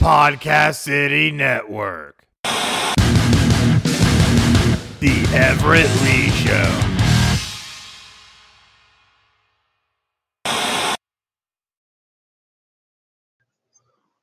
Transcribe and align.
Podcast 0.00 0.76
City 0.76 1.30
Network. 1.30 2.24
The 5.00 5.28
Everett 5.34 5.90
Lee 6.02 6.30
Show. 6.30 6.80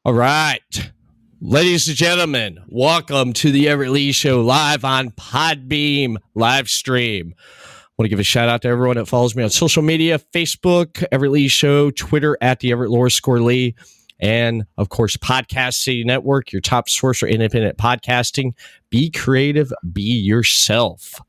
All 0.04 0.14
right. 0.14 0.92
Ladies 1.40 1.88
and 1.88 1.96
gentlemen, 1.96 2.58
welcome 2.68 3.34
to 3.34 3.52
the 3.52 3.70
Everett 3.70 3.92
Lee 3.92 4.12
Show 4.12 4.42
live 4.42 4.84
on 4.84 5.12
Podbean 5.12 6.18
live 6.34 6.70
stream. 6.70 7.36
I 7.38 7.94
want 8.00 8.06
to 8.06 8.10
give 8.10 8.20
a 8.20 8.24
shout 8.24 8.50
out 8.50 8.64
to 8.64 8.68
everyone 8.68 8.98
that 8.98 9.06
follows 9.06 9.36
me 9.36 9.44
on 9.44 9.52
social 9.52 9.84
media 9.84 10.18
Facebook, 10.18 11.06
Everett 11.12 11.34
Lee 11.34 11.48
Show, 11.48 11.92
Twitter 11.92 12.36
at 12.42 12.62
the 12.62 12.72
Everett 12.72 12.90
Lower 12.90 13.12
Score 13.12 13.42
Lee, 13.42 13.76
and 14.20 14.66
of 14.78 14.90
course, 14.90 15.18
Podcast 15.18 15.76
City 15.76 16.04
Network, 16.04 16.52
your 16.52 16.62
top 16.62 16.90
source 16.90 17.20
for 17.20 17.28
independent 17.28 17.78
podcasting. 17.78 18.54
Be 18.90 19.10
creative, 19.12 19.72
be 19.92 20.02
yourself. 20.02 21.22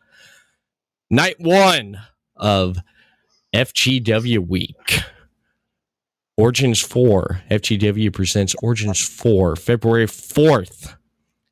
Night 1.11 1.37
one 1.39 1.99
of 2.37 2.79
FGW 3.55 4.47
Week. 4.47 5.01
Origins 6.37 6.81
4, 6.81 7.43
FGW 7.51 8.13
presents 8.13 8.55
Origins 8.63 9.05
4, 9.05 9.57
February 9.57 10.07
4th 10.07 10.95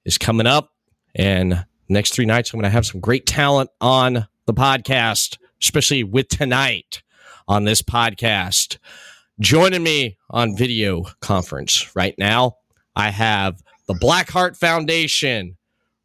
is 0.04 0.16
coming 0.16 0.46
up. 0.46 0.70
And 1.16 1.66
next 1.88 2.14
three 2.14 2.24
nights, 2.24 2.52
I'm 2.52 2.60
going 2.60 2.70
to 2.70 2.74
have 2.74 2.87
some 2.87 3.00
great 3.00 3.26
talent 3.26 3.70
on 3.80 4.28
the 4.46 4.54
podcast, 4.54 5.38
especially 5.60 6.04
with 6.04 6.28
tonight 6.28 7.02
on 7.48 7.65
this 7.65 7.82
podcast. 7.82 8.78
Joining 9.38 9.82
me 9.82 10.16
on 10.30 10.56
video 10.56 11.04
conference 11.20 11.95
right 11.95 12.15
now, 12.16 12.56
I 12.95 13.10
have 13.10 13.62
the 13.87 13.93
Blackhart 13.93 14.56
Foundation, 14.56 15.59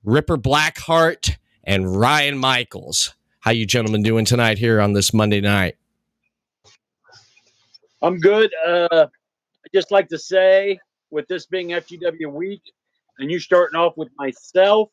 Ripper 0.04 0.38
Blackhart, 0.38 1.38
and 1.64 1.98
Ryan 1.98 2.38
Michaels. 2.38 3.16
How 3.40 3.52
you 3.52 3.66
gentlemen 3.66 4.04
doing 4.04 4.26
tonight 4.26 4.58
here 4.58 4.82
on 4.82 4.92
this 4.92 5.14
Monday 5.14 5.40
night? 5.40 5.78
I'm 8.02 8.18
good. 8.20 8.52
Uh, 8.68 8.88
I 8.92 9.68
just 9.74 9.92
like 9.92 10.10
to 10.10 10.20
say, 10.20 10.78
with 11.10 11.26
this 11.30 11.46
being 11.46 11.70
FGW 11.70 12.34
week, 12.34 12.64
and 13.20 13.32
you 13.32 13.40
starting 13.40 13.80
off 13.80 13.96
with 13.96 14.10
myself 14.18 14.90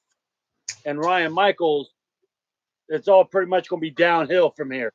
and 0.84 1.00
Ryan 1.00 1.32
Michaels, 1.32 1.90
it's 2.88 3.08
all 3.08 3.24
pretty 3.24 3.48
much 3.50 3.68
going 3.68 3.80
to 3.80 3.84
be 3.84 3.90
downhill 3.90 4.50
from 4.50 4.70
here. 4.70 4.92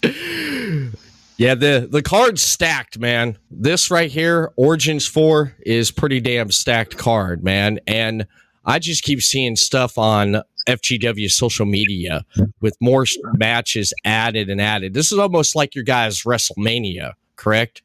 yeah, 1.36 1.54
the 1.54 1.88
the 1.90 2.02
card's 2.02 2.42
stacked, 2.42 2.98
man. 2.98 3.38
This 3.50 3.90
right 3.90 4.10
here, 4.10 4.52
Origins 4.56 5.06
Four, 5.06 5.54
is 5.60 5.90
pretty 5.90 6.20
damn 6.20 6.50
stacked 6.50 6.96
card, 6.96 7.42
man. 7.42 7.80
And 7.86 8.26
I 8.64 8.78
just 8.78 9.02
keep 9.02 9.20
seeing 9.20 9.56
stuff 9.56 9.98
on 9.98 10.42
FGW 10.68 11.30
social 11.30 11.66
media 11.66 12.24
with 12.60 12.76
more 12.80 13.04
matches 13.34 13.92
added 14.04 14.48
and 14.48 14.60
added. 14.60 14.94
This 14.94 15.12
is 15.12 15.18
almost 15.18 15.54
like 15.54 15.74
your 15.74 15.84
guys' 15.84 16.22
WrestleMania, 16.22 17.12
correct? 17.36 17.82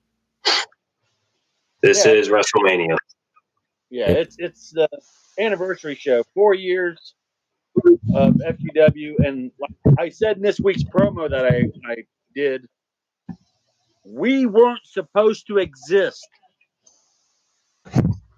This 1.81 2.05
yeah. 2.05 2.11
is 2.11 2.29
WrestleMania. 2.29 2.97
Yeah, 3.89 4.09
it's 4.09 4.35
it's 4.37 4.71
the 4.71 4.87
anniversary 5.39 5.95
show. 5.95 6.23
Four 6.33 6.53
years 6.53 7.15
of 8.13 8.35
FGW, 8.35 9.25
and 9.25 9.51
like 9.59 9.95
I 9.97 10.09
said 10.09 10.37
in 10.37 10.43
this 10.43 10.59
week's 10.59 10.83
promo 10.83 11.29
that 11.29 11.45
I 11.45 11.71
I 11.89 12.03
did, 12.35 12.67
we 14.11 14.47
weren't 14.47 14.85
supposed 14.85 15.45
to 15.47 15.59
exist. 15.59 16.27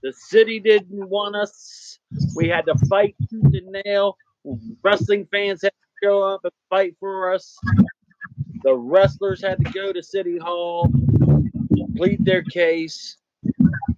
The 0.04 0.14
city 0.14 0.60
didn't 0.60 1.10
want 1.10 1.36
us. 1.36 2.00
We 2.36 2.50
had 2.50 2.66
to 2.66 2.76
fight 2.88 3.16
tooth 3.30 3.54
and 3.54 3.78
nail. 3.86 4.18
Wrestling 4.84 5.28
fans 5.32 5.62
had 5.62 5.70
to 5.70 6.06
show 6.08 6.24
up 6.24 6.42
and 6.44 6.52
fight 6.70 6.96
for 7.00 7.34
us. 7.34 7.58
The 8.64 8.76
wrestlers 8.76 9.42
had 9.42 9.64
to 9.64 9.72
go 9.72 9.94
to 9.94 10.04
City 10.04 10.38
Hall, 10.38 10.92
complete 11.76 12.24
their 12.26 12.44
case. 12.44 13.18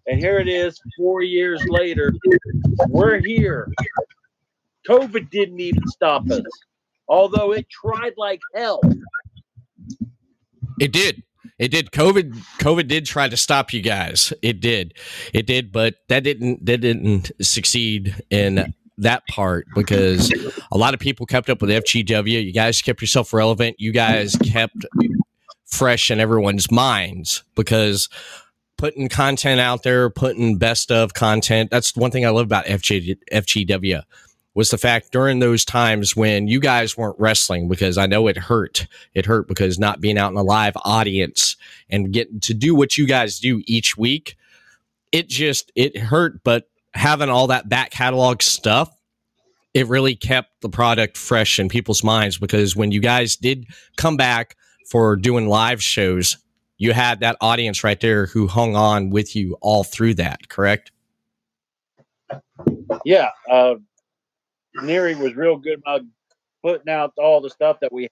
And 0.06 0.20
here 0.20 0.38
it 0.40 0.48
is, 0.48 0.80
four 0.96 1.24
years 1.24 1.64
later. 1.68 2.14
We're 2.88 3.20
here. 3.20 3.72
COVID 4.88 5.30
didn't 5.32 5.60
even 5.60 5.88
stop 5.88 6.30
us, 6.30 6.44
although 7.08 7.54
it 7.54 7.68
tried 7.70 8.14
like 8.18 8.42
hell. 8.54 8.82
It 10.80 10.92
did. 10.92 11.24
It 11.64 11.72
did. 11.72 11.92
COVID. 11.92 12.34
COVID 12.60 12.90
did 12.90 13.06
try 13.06 13.30
to 13.30 13.38
stop 13.38 13.72
you 13.72 13.82
guys. 13.82 14.34
It 14.42 14.60
did. 14.60 14.96
It 15.34 15.48
did, 15.48 15.72
but 15.72 15.96
that 16.10 16.22
didn't. 16.26 16.66
That 16.66 16.82
didn't 16.82 17.32
succeed 17.42 18.22
in 18.30 18.74
that 18.98 19.26
part 19.28 19.66
because 19.74 20.30
a 20.74 20.78
lot 20.78 20.94
of 20.94 21.00
people 21.00 21.26
kept 21.26 21.50
up 21.50 21.62
with 21.62 21.70
FGW. 21.70 22.46
You 22.46 22.52
guys 22.52 22.82
kept 22.82 23.00
yourself 23.00 23.32
relevant. 23.32 23.78
You 23.80 23.94
guys 23.94 24.36
kept 24.44 24.86
fresh 25.64 26.12
in 26.12 26.20
everyone's 26.20 26.70
minds 26.70 27.46
because 27.56 28.10
putting 28.78 29.08
content 29.08 29.62
out 29.62 29.84
there, 29.84 30.10
putting 30.10 30.58
best 30.58 30.92
of 30.92 31.14
content. 31.14 31.72
That's 31.72 31.96
one 31.96 32.12
thing 32.12 32.26
I 32.26 32.30
love 32.30 32.46
about 32.46 32.66
FG, 32.66 33.16
FGW 33.32 34.04
was 34.56 34.70
the 34.70 34.78
fact 34.78 35.12
during 35.12 35.40
those 35.40 35.66
times 35.66 36.16
when 36.16 36.48
you 36.48 36.60
guys 36.60 36.96
weren't 36.96 37.20
wrestling 37.20 37.68
because 37.68 37.98
I 37.98 38.06
know 38.06 38.28
it 38.28 38.38
hurt. 38.38 38.86
It 39.14 39.26
hurt 39.26 39.48
because 39.48 39.80
not 39.80 40.00
being 40.00 40.18
out 40.18 40.32
in 40.32 40.38
a 40.38 40.44
live 40.44 40.74
audience 40.84 41.56
and 41.90 42.14
getting 42.14 42.40
to 42.42 42.54
do 42.54 42.76
what 42.76 42.98
you 42.98 43.08
guys 43.08 43.40
do 43.40 43.64
each 43.66 43.98
week, 43.98 44.38
it 45.12 45.28
just 45.28 45.72
it 45.76 45.98
hurt. 45.98 46.44
But 46.44 46.70
having 46.94 47.30
all 47.30 47.48
that 47.48 47.68
back 47.68 47.92
catalog 47.92 48.42
stuff, 48.42 48.96
it 49.74 49.88
really 49.88 50.16
kept 50.16 50.62
the 50.62 50.70
product 50.70 51.18
fresh 51.18 51.58
in 51.58 51.68
people's 51.68 52.04
minds 52.04 52.38
because 52.38 52.76
when 52.76 52.92
you 52.92 53.00
guys 53.00 53.36
did 53.36 53.66
come 53.98 54.18
back 54.18 54.56
for 54.90 55.16
doing 55.16 55.48
live 55.48 55.82
shows, 55.82 56.38
you 56.78 56.94
had 56.94 57.22
that 57.22 57.38
audience 57.42 57.84
right 57.84 58.00
there 58.00 58.28
who 58.28 58.46
hung 58.46 58.76
on 58.76 59.10
with 59.10 59.36
you 59.36 59.58
all 59.62 59.84
through 59.84 60.14
that, 60.16 60.50
correct? 60.50 60.92
Yeah. 63.04 63.30
Uh, 63.50 63.76
Neary 64.78 65.18
was 65.18 65.36
real 65.36 65.58
good 65.58 65.80
about 65.80 66.02
putting 66.64 66.92
out 66.92 67.14
all 67.18 67.42
the 67.42 67.50
stuff 67.50 67.78
that 67.82 67.92
we 67.92 68.04
had 68.04 68.12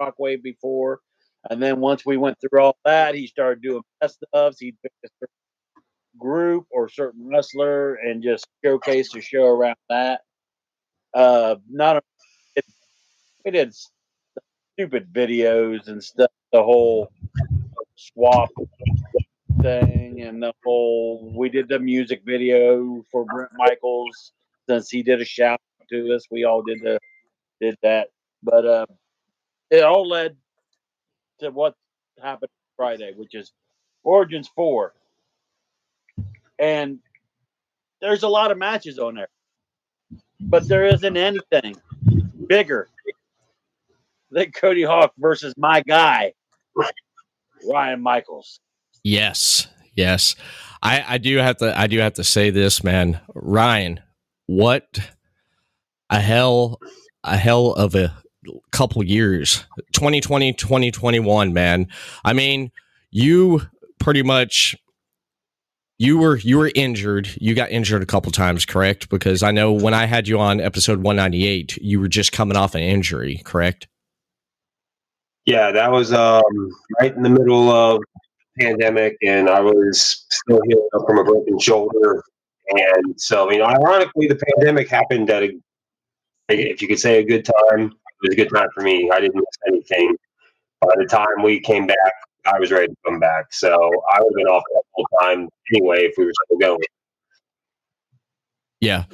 Shockwave 0.00 0.42
before. 0.42 1.00
And 1.50 1.62
then 1.62 1.80
once 1.80 2.06
we 2.06 2.16
went 2.16 2.38
through 2.40 2.60
all 2.60 2.76
that, 2.84 3.14
he 3.14 3.26
started 3.26 3.62
doing 3.62 3.82
best 4.00 4.22
ofs. 4.34 4.56
He'd 4.60 4.76
pick 4.82 4.92
a 5.04 5.08
certain 5.20 5.34
group 6.18 6.66
or 6.70 6.88
certain 6.88 7.28
wrestler 7.28 7.94
and 7.94 8.22
just 8.22 8.46
showcase 8.64 9.12
the 9.12 9.20
show 9.20 9.46
around 9.46 9.76
that. 9.88 10.20
Uh, 11.14 11.56
not 11.68 12.02
we 13.44 13.50
did 13.50 13.74
stupid 14.76 15.12
videos 15.12 15.88
and 15.88 16.02
stuff. 16.02 16.30
The 16.52 16.62
whole 16.62 17.10
swap 17.96 18.50
thing 19.60 20.22
and 20.22 20.42
the 20.42 20.52
whole 20.64 21.32
we 21.36 21.48
did 21.48 21.68
the 21.68 21.78
music 21.78 22.22
video 22.24 23.02
for 23.10 23.24
Brent 23.24 23.50
Michaels 23.56 24.32
since 24.68 24.90
he 24.90 25.02
did 25.02 25.20
a 25.20 25.24
shout 25.24 25.60
to 25.92 26.14
us. 26.14 26.26
We 26.30 26.44
all 26.44 26.62
did 26.62 26.80
the 26.82 26.98
did 27.60 27.76
that, 27.82 28.08
but 28.42 28.66
uh, 28.66 28.86
it 29.70 29.84
all 29.84 30.08
led 30.08 30.36
to 31.40 31.50
what 31.50 31.74
happened 32.20 32.50
Friday, 32.76 33.12
which 33.16 33.34
is 33.34 33.52
Origins 34.02 34.50
Four, 34.54 34.94
and 36.58 36.98
there's 38.00 38.24
a 38.24 38.28
lot 38.28 38.50
of 38.50 38.58
matches 38.58 38.98
on 38.98 39.14
there, 39.14 39.28
but 40.40 40.66
there 40.68 40.86
isn't 40.86 41.16
anything 41.16 41.76
bigger 42.48 42.88
than 44.30 44.50
Cody 44.52 44.82
Hawk 44.82 45.12
versus 45.18 45.54
my 45.56 45.82
guy 45.82 46.32
Ryan 47.68 48.00
Michaels. 48.00 48.60
Yes, 49.04 49.68
yes. 49.94 50.34
I, 50.82 51.04
I 51.06 51.18
do 51.18 51.36
have 51.38 51.58
to 51.58 51.78
I 51.78 51.86
do 51.86 51.98
have 51.98 52.14
to 52.14 52.24
say 52.24 52.50
this, 52.50 52.82
man. 52.82 53.20
Ryan, 53.34 54.00
what 54.46 54.98
a 56.12 56.20
hell 56.20 56.78
a 57.24 57.36
hell 57.36 57.72
of 57.72 57.94
a 57.94 58.14
couple 58.70 59.02
years. 59.02 59.64
2020 59.94 60.52
2021 60.52 61.52
man. 61.52 61.88
I 62.24 62.32
mean 62.34 62.70
you 63.10 63.62
pretty 63.98 64.22
much 64.22 64.76
you 65.98 66.18
were 66.18 66.36
you 66.36 66.58
were 66.58 66.70
injured. 66.74 67.30
You 67.40 67.54
got 67.54 67.70
injured 67.70 68.02
a 68.02 68.06
couple 68.06 68.30
times 68.30 68.66
correct? 68.66 69.08
Because 69.08 69.42
i 69.42 69.50
know 69.50 69.72
when 69.72 69.94
i 69.94 70.04
had 70.04 70.28
you 70.28 70.38
on 70.38 70.60
episode 70.60 71.02
198 71.02 71.78
you 71.78 71.98
were 71.98 72.08
just 72.08 72.30
coming 72.30 72.56
off 72.56 72.74
an 72.74 72.82
injury 72.82 73.40
correct? 73.44 73.88
Yeah 75.46 75.72
that 75.72 75.90
was 75.90 76.12
um, 76.12 76.42
right 77.00 77.16
in 77.16 77.22
the 77.22 77.30
middle 77.30 77.70
of 77.70 78.02
pandemic 78.60 79.16
and 79.22 79.48
i 79.48 79.60
was 79.60 80.26
still 80.30 80.60
healing 80.68 80.88
up 80.94 81.04
from 81.06 81.18
a 81.18 81.24
broken 81.24 81.58
shoulder. 81.58 82.22
And 82.68 83.18
so 83.18 83.50
you 83.50 83.58
know 83.58 83.66
ironically 83.66 84.26
the 84.26 84.36
pandemic 84.36 84.88
happened 84.88 85.30
at 85.30 85.44
a 85.44 85.52
if 86.58 86.82
you 86.82 86.88
could 86.88 87.00
say 87.00 87.18
a 87.18 87.24
good 87.24 87.44
time, 87.44 87.86
it 87.86 88.28
was 88.28 88.32
a 88.32 88.36
good 88.36 88.50
time 88.50 88.68
for 88.74 88.82
me. 88.82 89.10
I 89.12 89.20
didn't 89.20 89.36
miss 89.36 89.44
anything. 89.68 90.16
By 90.80 90.94
the 90.96 91.06
time 91.06 91.42
we 91.42 91.60
came 91.60 91.86
back 91.86 92.12
I 92.46 92.58
was 92.58 92.72
ready 92.72 92.88
to 92.88 92.96
come 93.06 93.20
back. 93.20 93.52
So 93.52 93.68
I 93.68 94.20
would 94.20 94.30
have 94.30 94.36
been 94.36 94.46
off 94.46 94.62
that 94.74 94.82
whole 94.92 95.06
time 95.20 95.48
anyway 95.72 96.04
if 96.04 96.14
we 96.16 96.24
were 96.24 96.32
still 96.46 96.58
going. 96.58 96.80
Yeah. 98.80 99.04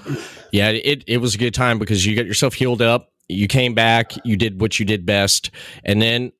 Yeah. 0.50 0.70
It, 0.70 1.04
it 1.06 1.18
was 1.18 1.34
a 1.34 1.38
good 1.38 1.52
time 1.52 1.78
because 1.78 2.06
you 2.06 2.16
got 2.16 2.26
yourself 2.26 2.54
healed 2.54 2.80
up. 2.80 3.12
You 3.28 3.46
came 3.46 3.74
back. 3.74 4.12
You 4.24 4.36
did 4.36 4.60
what 4.60 4.80
you 4.80 4.86
did 4.86 5.04
best. 5.04 5.50
And 5.84 6.00
then 6.00 6.32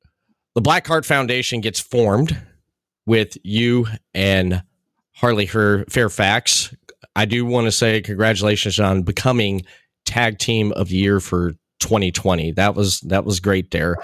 the 0.55 0.61
Blackhart 0.61 1.05
Foundation 1.05 1.61
gets 1.61 1.79
formed 1.79 2.35
with 3.05 3.37
you 3.43 3.85
and 4.15 4.63
Harley 5.13 5.45
Her 5.45 5.85
Fairfax. 5.89 6.73
I 7.15 7.25
do 7.25 7.45
want 7.45 7.65
to 7.65 7.71
say 7.71 8.01
congratulations 8.01 8.79
on 8.79 9.03
becoming 9.03 9.63
tag 10.09 10.39
team 10.39 10.71
of 10.71 10.91
year 10.91 11.19
for 11.19 11.51
2020. 11.79 12.51
That 12.53 12.73
was 12.73 12.99
that 13.01 13.25
was 13.25 13.39
great 13.39 13.69
there. 13.69 13.95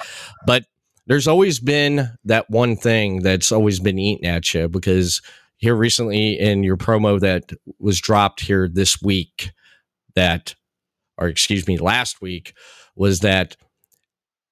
But 0.45 0.65
there's 1.07 1.27
always 1.27 1.59
been 1.59 2.09
that 2.25 2.49
one 2.49 2.75
thing 2.75 3.21
that's 3.23 3.51
always 3.51 3.79
been 3.79 3.97
eating 3.97 4.27
at 4.27 4.53
you 4.53 4.67
because 4.67 5.21
here 5.57 5.75
recently 5.75 6.39
in 6.39 6.63
your 6.63 6.77
promo 6.77 7.19
that 7.19 7.51
was 7.79 7.99
dropped 7.99 8.41
here 8.41 8.69
this 8.71 9.01
week 9.01 9.51
that 10.15 10.55
or 11.17 11.27
excuse 11.27 11.67
me 11.67 11.77
last 11.77 12.21
week 12.21 12.53
was 12.95 13.21
that 13.21 13.57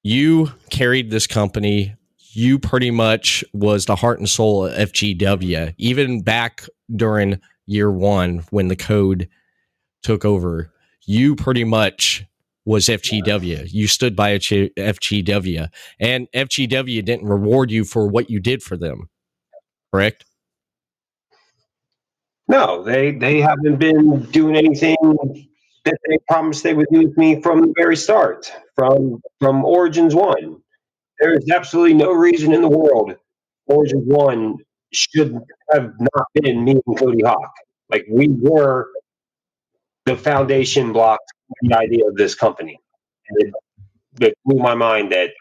you 0.02 0.52
carried 0.72 1.12
this 1.12 1.28
company 1.28 1.96
you 2.36 2.58
pretty 2.58 2.90
much 2.90 3.44
was 3.54 3.86
the 3.86 3.96
heart 3.96 4.18
and 4.18 4.30
soul 4.30 4.66
of 4.66 4.90
FGW 4.90 5.76
even 5.78 6.22
back 6.22 6.66
during 6.96 7.40
year 7.68 7.92
1 7.92 8.40
when 8.50 8.70
the 8.70 8.76
code 8.76 9.30
took 10.02 10.26
over 10.26 10.73
you 11.06 11.36
pretty 11.36 11.64
much 11.64 12.26
was 12.66 12.86
FGW. 12.86 13.72
You 13.72 13.88
stood 13.88 14.16
by 14.16 14.38
FGW, 14.38 15.68
and 16.00 16.28
FGW 16.34 17.04
didn't 17.04 17.28
reward 17.28 17.72
you 17.72 17.84
for 17.84 18.08
what 18.08 18.30
you 18.30 18.40
did 18.40 18.64
for 18.64 18.78
them. 18.78 19.10
Correct? 19.92 20.26
No, 22.48 22.84
they 22.84 23.12
they 23.12 23.40
haven't 23.40 23.78
been 23.78 24.24
doing 24.32 24.56
anything 24.56 24.96
that 25.86 25.98
they 26.08 26.18
promised 26.30 26.64
they 26.64 26.74
would 26.74 26.88
do 26.92 27.08
with 27.08 27.18
me 27.18 27.42
from 27.42 27.62
the 27.62 27.74
very 27.78 27.96
start, 27.96 28.52
from 28.76 29.22
from 29.40 29.64
Origins 29.64 30.16
One. 30.16 30.58
There 31.20 31.34
is 31.34 31.50
absolutely 31.52 31.94
no 31.94 32.12
reason 32.12 32.54
in 32.54 32.62
the 32.62 32.70
world 32.70 33.16
Origins 33.68 34.04
One 34.06 34.58
should 34.92 35.40
have 35.72 35.94
not 36.00 36.28
been 36.34 36.64
me 36.64 36.80
and 36.86 36.98
Cody 36.98 37.24
Hawk. 37.24 37.52
Like 37.90 38.06
we 38.10 38.28
were 38.30 38.90
the 40.06 40.16
foundation 40.18 40.94
blocks 40.94 41.26
the 41.62 41.78
idea 41.78 42.06
of 42.08 42.16
this 42.16 42.36
company. 42.36 42.80
And 43.30 43.42
it, 43.42 43.54
it 44.20 44.38
blew 44.46 44.62
my 44.62 44.76
mind 44.76 45.12
that 45.12 45.32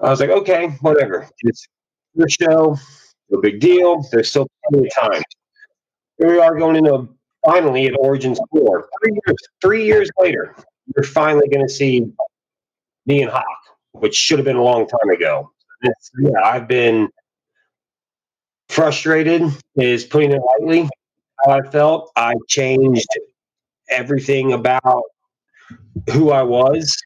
I 0.00 0.10
was 0.10 0.20
like, 0.20 0.30
okay, 0.30 0.68
whatever. 0.80 1.28
It's 1.42 1.66
your 2.14 2.28
show, 2.28 2.76
no 3.30 3.40
big 3.40 3.60
deal. 3.60 4.04
There's 4.10 4.30
still 4.30 4.48
plenty 4.68 4.88
of 4.88 5.10
time. 5.10 5.22
Here 6.18 6.30
we 6.30 6.38
are 6.38 6.56
going 6.56 6.76
into 6.76 7.08
finally 7.44 7.86
at 7.86 7.94
Origins 7.98 8.40
4. 8.50 8.88
Three 9.02 9.12
years, 9.12 9.36
three 9.60 9.84
years 9.84 10.10
later, 10.18 10.54
you're 10.94 11.04
finally 11.04 11.48
going 11.48 11.66
to 11.66 11.72
see 11.72 12.10
me 13.06 13.22
and 13.22 13.30
Hawk, 13.30 13.44
which 13.92 14.14
should 14.14 14.38
have 14.38 14.46
been 14.46 14.56
a 14.56 14.62
long 14.62 14.86
time 14.86 15.10
ago. 15.10 15.52
It's, 15.82 16.10
yeah, 16.20 16.40
I've 16.44 16.66
been 16.66 17.08
frustrated, 18.68 19.42
is 19.76 20.04
putting 20.04 20.32
it 20.32 20.40
lightly, 20.60 20.88
how 21.48 21.58
I 21.58 21.70
felt. 21.70 22.10
I 22.16 22.34
changed 22.48 23.08
everything 23.90 24.52
about 24.52 25.02
who 26.10 26.30
I 26.30 26.42
was 26.42 26.96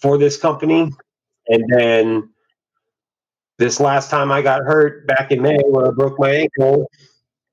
for 0.00 0.18
this 0.18 0.36
company. 0.36 0.90
And 1.48 1.64
then 1.68 2.30
this 3.58 3.80
last 3.80 4.10
time 4.10 4.32
I 4.32 4.42
got 4.42 4.62
hurt 4.62 5.06
back 5.06 5.30
in 5.30 5.42
May 5.42 5.58
when 5.64 5.86
I 5.86 5.90
broke 5.90 6.18
my 6.18 6.30
ankle, 6.30 6.90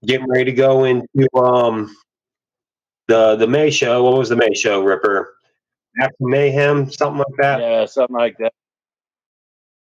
getting 0.06 0.28
ready 0.28 0.46
to 0.46 0.54
go 0.54 0.86
into 0.86 1.28
um 1.36 1.96
the 3.08 3.36
the 3.36 3.48
May 3.48 3.70
show. 3.70 4.04
What 4.04 4.18
was 4.18 4.30
the 4.30 4.36
May 4.36 4.54
show, 4.54 4.84
Ripper? 4.84 5.34
After 6.02 6.16
Mayhem, 6.22 6.92
something 6.92 7.20
like 7.20 7.38
that. 7.40 7.60
Yeah, 7.60 7.86
something 7.86 8.16
like 8.16 8.38
that. 8.40 8.54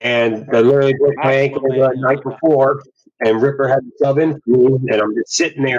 And 0.00 0.48
I 0.54 0.60
literally 0.60 0.94
broke 0.94 1.16
my 1.16 1.34
ankle 1.34 1.60
the 1.60 1.92
night 1.96 2.22
before, 2.22 2.82
and 3.20 3.42
Ripper 3.42 3.68
had 3.68 3.80
to 3.80 3.90
sub 3.98 4.16
in 4.16 4.40
for 4.40 4.78
me, 4.78 4.78
and 4.90 5.02
I'm 5.02 5.14
just 5.14 5.34
sitting 5.34 5.62
there 5.62 5.78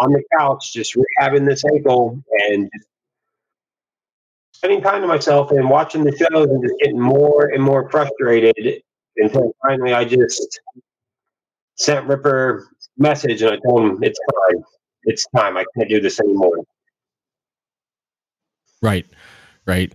on 0.00 0.12
the 0.12 0.22
couch, 0.38 0.72
just 0.72 0.96
rehabbing 0.96 1.46
this 1.46 1.62
ankle 1.72 2.22
and 2.48 2.70
spending 4.52 4.80
time 4.80 5.02
to 5.02 5.08
myself 5.08 5.50
and 5.50 5.68
watching 5.68 6.04
the 6.04 6.16
shows 6.16 6.48
and 6.48 6.62
just 6.62 6.78
getting 6.80 7.00
more 7.00 7.46
and 7.46 7.62
more 7.62 7.90
frustrated 7.90 8.82
until 9.16 9.52
finally 9.66 9.92
I 9.92 10.04
just 10.04 10.60
sent 11.76 12.06
Ripper 12.06 12.68
message 12.96 13.42
and 13.42 13.52
I 13.52 13.58
told 13.68 13.82
him 13.82 13.98
it's 14.02 14.18
time. 14.18 14.64
It's 15.04 15.26
time. 15.36 15.56
I 15.56 15.64
can't 15.76 15.88
do 15.88 16.00
this 16.00 16.20
anymore. 16.20 16.58
Right. 18.80 19.06
Right. 19.66 19.92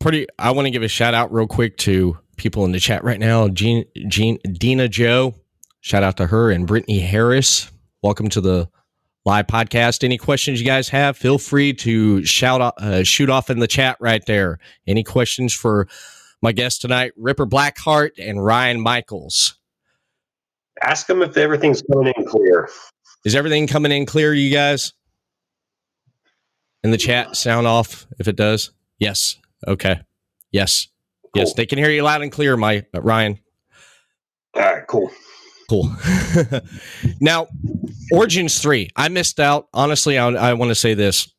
Pretty 0.00 0.26
I 0.38 0.50
want 0.52 0.66
to 0.66 0.70
give 0.70 0.82
a 0.82 0.88
shout 0.88 1.14
out 1.14 1.32
real 1.32 1.46
quick 1.46 1.76
to 1.78 2.18
people 2.36 2.64
in 2.64 2.72
the 2.72 2.80
chat 2.80 3.04
right 3.04 3.20
now. 3.20 3.48
Jean 3.48 3.84
Jean 4.08 4.38
Dina 4.52 4.88
Joe. 4.88 5.34
Shout 5.80 6.02
out 6.04 6.16
to 6.18 6.26
her 6.28 6.50
and 6.50 6.66
Brittany 6.66 7.00
Harris. 7.00 7.70
Welcome 8.02 8.28
to 8.30 8.40
the 8.40 8.68
live 9.24 9.46
podcast. 9.46 10.04
Any 10.04 10.18
questions 10.18 10.60
you 10.60 10.66
guys 10.66 10.88
have, 10.88 11.16
feel 11.16 11.38
free 11.38 11.72
to 11.74 12.24
shout 12.24 12.60
uh, 12.78 13.02
shoot 13.04 13.30
off 13.30 13.50
in 13.50 13.58
the 13.58 13.68
chat 13.68 13.96
right 14.00 14.24
there. 14.26 14.58
Any 14.86 15.04
questions 15.04 15.52
for 15.52 15.88
my 16.40 16.52
guest 16.52 16.80
tonight, 16.80 17.12
Ripper 17.16 17.46
Blackhart 17.46 18.10
and 18.18 18.44
Ryan 18.44 18.80
Michaels? 18.80 19.58
Ask 20.82 21.06
them 21.06 21.22
if 21.22 21.36
everything's 21.36 21.82
coming 21.82 22.12
in 22.16 22.24
clear. 22.24 22.68
Is 23.24 23.36
everything 23.36 23.66
coming 23.68 23.92
in 23.92 24.06
clear, 24.06 24.34
you 24.34 24.52
guys? 24.52 24.92
In 26.82 26.90
the 26.90 26.98
chat, 26.98 27.36
sound 27.36 27.68
off 27.68 28.06
if 28.18 28.26
it 28.26 28.34
does. 28.34 28.72
Yes. 28.98 29.36
Okay. 29.68 30.00
Yes. 30.50 30.88
Cool. 31.22 31.42
Yes, 31.42 31.54
they 31.54 31.66
can 31.66 31.78
hear 31.78 31.90
you 31.90 32.02
loud 32.02 32.22
and 32.22 32.32
clear, 32.32 32.56
my 32.56 32.84
uh, 32.92 33.00
Ryan. 33.00 33.38
All 34.54 34.62
right, 34.62 34.86
cool. 34.86 35.10
Cool. 35.68 35.94
now, 37.20 37.48
Origins 38.12 38.60
3, 38.60 38.90
I 38.96 39.08
missed 39.08 39.40
out. 39.40 39.68
Honestly, 39.72 40.18
I, 40.18 40.28
I 40.28 40.54
want 40.54 40.70
to 40.70 40.74
say 40.74 40.94
this. 40.94 41.32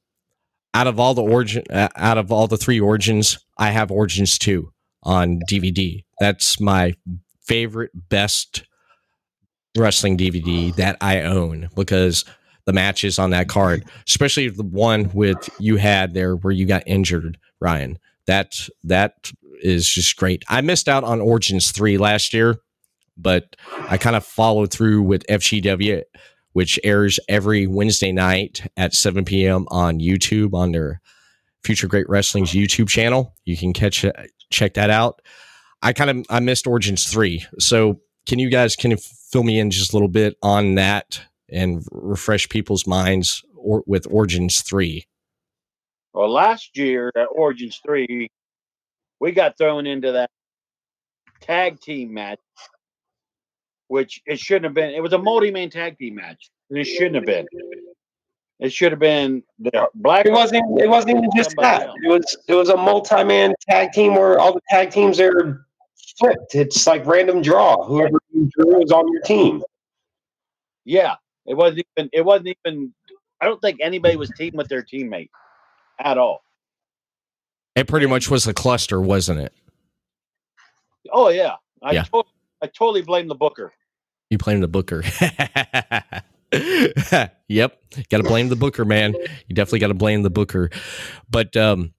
Out 0.76 0.88
of 0.88 1.00
all 1.00 1.14
the 1.14 1.22
origin 1.22 1.64
uh, 1.70 1.90
out 1.96 2.18
of 2.18 2.32
all 2.32 2.48
the 2.48 2.58
three 2.58 2.80
origins, 2.80 3.38
I 3.60 3.70
have 3.70 3.92
Origins 3.92 4.40
2 4.40 4.72
on 5.04 5.40
DVD. 5.48 6.04
That's 6.20 6.60
my 6.60 6.96
favorite 7.46 7.92
best 8.10 8.64
wrestling 9.78 10.18
DVD 10.18 10.76
that 10.76 10.98
I 11.00 11.22
own 11.22 11.70
because 11.76 12.26
the 12.66 12.74
matches 12.74 13.20
on 13.20 13.32
that 13.32 13.50
card, 13.50 13.84
especially 14.08 14.50
the 14.50 14.64
one 14.64 15.12
with 15.14 15.50
you 15.60 15.78
had 15.78 16.14
there 16.14 16.36
where 16.36 16.54
you 16.54 16.66
got 16.66 16.84
injured, 16.88 17.38
Ryan. 17.60 18.00
That 18.26 18.56
that 18.84 19.32
is 19.62 19.88
just 19.88 20.16
great. 20.16 20.44
I 20.48 20.62
missed 20.62 20.88
out 20.88 21.04
on 21.04 21.22
Origins 21.22 21.72
3 21.72 21.98
last 21.98 22.34
year 22.34 22.58
but 23.18 23.56
I 23.90 23.98
kind 23.98 24.16
of 24.16 24.26
followed 24.26 24.72
through 24.72 25.04
with 25.04 25.26
FGW, 25.28 26.04
which 26.54 26.80
airs 26.84 27.20
every 27.28 27.68
Wednesday 27.68 28.12
night 28.12 28.68
at 28.78 28.94
7 28.94 29.26
p.m. 29.26 29.66
on 29.70 30.00
YouTube 30.00 30.54
on 30.54 30.72
their 30.72 31.02
Future 31.64 31.88
Great 31.88 32.10
Wrestling's 32.10 32.52
YouTube 32.52 32.90
channel. 32.90 33.34
You 33.46 33.58
can 33.58 33.74
catch 33.74 34.04
uh, 34.04 34.12
check 34.52 34.74
that 34.74 34.90
out. 34.90 35.22
I 35.82 35.94
kind 35.94 36.10
of 36.10 36.26
I 36.30 36.40
missed 36.40 36.68
Origins 36.68 37.06
three, 37.10 37.46
so 37.60 38.00
can 38.26 38.40
you 38.40 38.50
guys 38.50 38.76
can 38.76 38.96
fill 38.98 39.44
me 39.44 39.60
in 39.60 39.72
just 39.72 39.94
a 39.94 39.96
little 39.96 40.10
bit 40.10 40.36
on 40.42 40.76
that 40.76 41.22
and 41.50 41.86
refresh 41.92 42.50
people's 42.50 42.88
minds 42.88 43.44
or, 43.56 43.84
with 43.86 44.08
Origins 44.10 44.62
three? 44.62 45.06
Well, 46.14 46.32
last 46.32 46.78
year 46.78 47.12
at 47.16 47.28
Origins 47.32 47.80
three, 47.84 48.30
we 49.20 49.32
got 49.32 49.58
thrown 49.58 49.88
into 49.88 50.12
that 50.14 50.30
tag 51.42 51.80
team 51.82 52.14
match 52.14 52.40
which 53.94 54.24
it 54.26 54.40
shouldn't 54.40 54.66
have 54.66 54.74
been. 54.74 54.90
It 54.90 55.04
was 55.04 55.14
a 55.14 55.20
multi-man 55.20 55.70
tag 55.70 56.00
team 56.00 56.16
match, 56.16 56.50
and 56.72 56.80
it 56.80 56.86
shouldn't 56.86 57.14
have 57.14 57.26
been. 57.26 57.46
It 58.60 58.74
should 58.74 58.92
have 58.92 58.98
been 59.00 59.44
the 59.60 59.88
black. 59.94 60.26
It 60.26 60.32
wasn't. 60.32 60.82
It 60.82 60.90
wasn't 60.90 61.18
even 61.18 61.30
just 61.36 61.56
that. 61.60 61.84
Else. 61.84 61.96
It 62.04 62.10
was. 62.10 62.38
It 62.48 62.56
was 62.56 62.70
a 62.70 62.76
multi-man 62.76 63.54
tag 63.70 63.92
team 63.92 64.16
where 64.16 64.40
all 64.40 64.52
the 64.52 64.62
tag 64.72 64.90
teams 64.90 65.20
are 65.20 65.68
flipped. 66.18 66.56
It's 66.56 66.88
like 66.88 67.06
random 67.06 67.44
draw. 67.44 67.86
Whoever 67.86 68.18
you 68.32 68.50
drew 68.58 68.82
is 68.82 68.92
on 68.92 69.12
your 69.14 69.22
team. 69.22 69.62
Yeah, 70.86 71.14
it 71.46 71.54
wasn't 71.54 71.86
even. 71.96 72.10
It 72.14 72.26
wasn't 72.26 72.58
even. 72.66 72.96
I 73.42 73.46
don't 73.46 73.62
think 73.62 73.78
anybody 73.80 74.16
was 74.16 74.32
teaming 74.36 74.58
with 74.58 74.70
their 74.70 74.82
teammate 74.82 75.30
at 76.00 76.18
all. 76.18 76.44
It 77.76 77.88
pretty 77.88 78.08
much 78.08 78.28
was 78.28 78.48
a 78.48 78.56
cluster, 78.56 79.00
wasn't 79.00 79.42
it? 79.42 79.54
Oh 81.12 81.30
yeah, 81.30 81.58
I 81.84 81.92
yeah. 81.92 82.04
Totally, 82.06 82.34
I 82.64 82.68
totally 82.68 83.04
blame 83.04 83.28
the 83.28 83.36
booker. 83.36 83.72
You 84.34 84.40
blame 84.40 84.62
the 84.62 84.68
booker. 84.68 85.04
yep, 87.48 87.80
got 88.10 88.18
to 88.18 88.24
blame 88.24 88.50
the 88.50 88.56
booker, 88.56 88.84
man. 88.84 89.14
You 89.14 89.56
definitely 89.56 89.78
got 89.78 89.90
to 89.90 89.94
blame 89.94 90.24
the 90.24 90.32
booker. 90.32 90.72
But 91.30 91.56
um, 91.56 91.94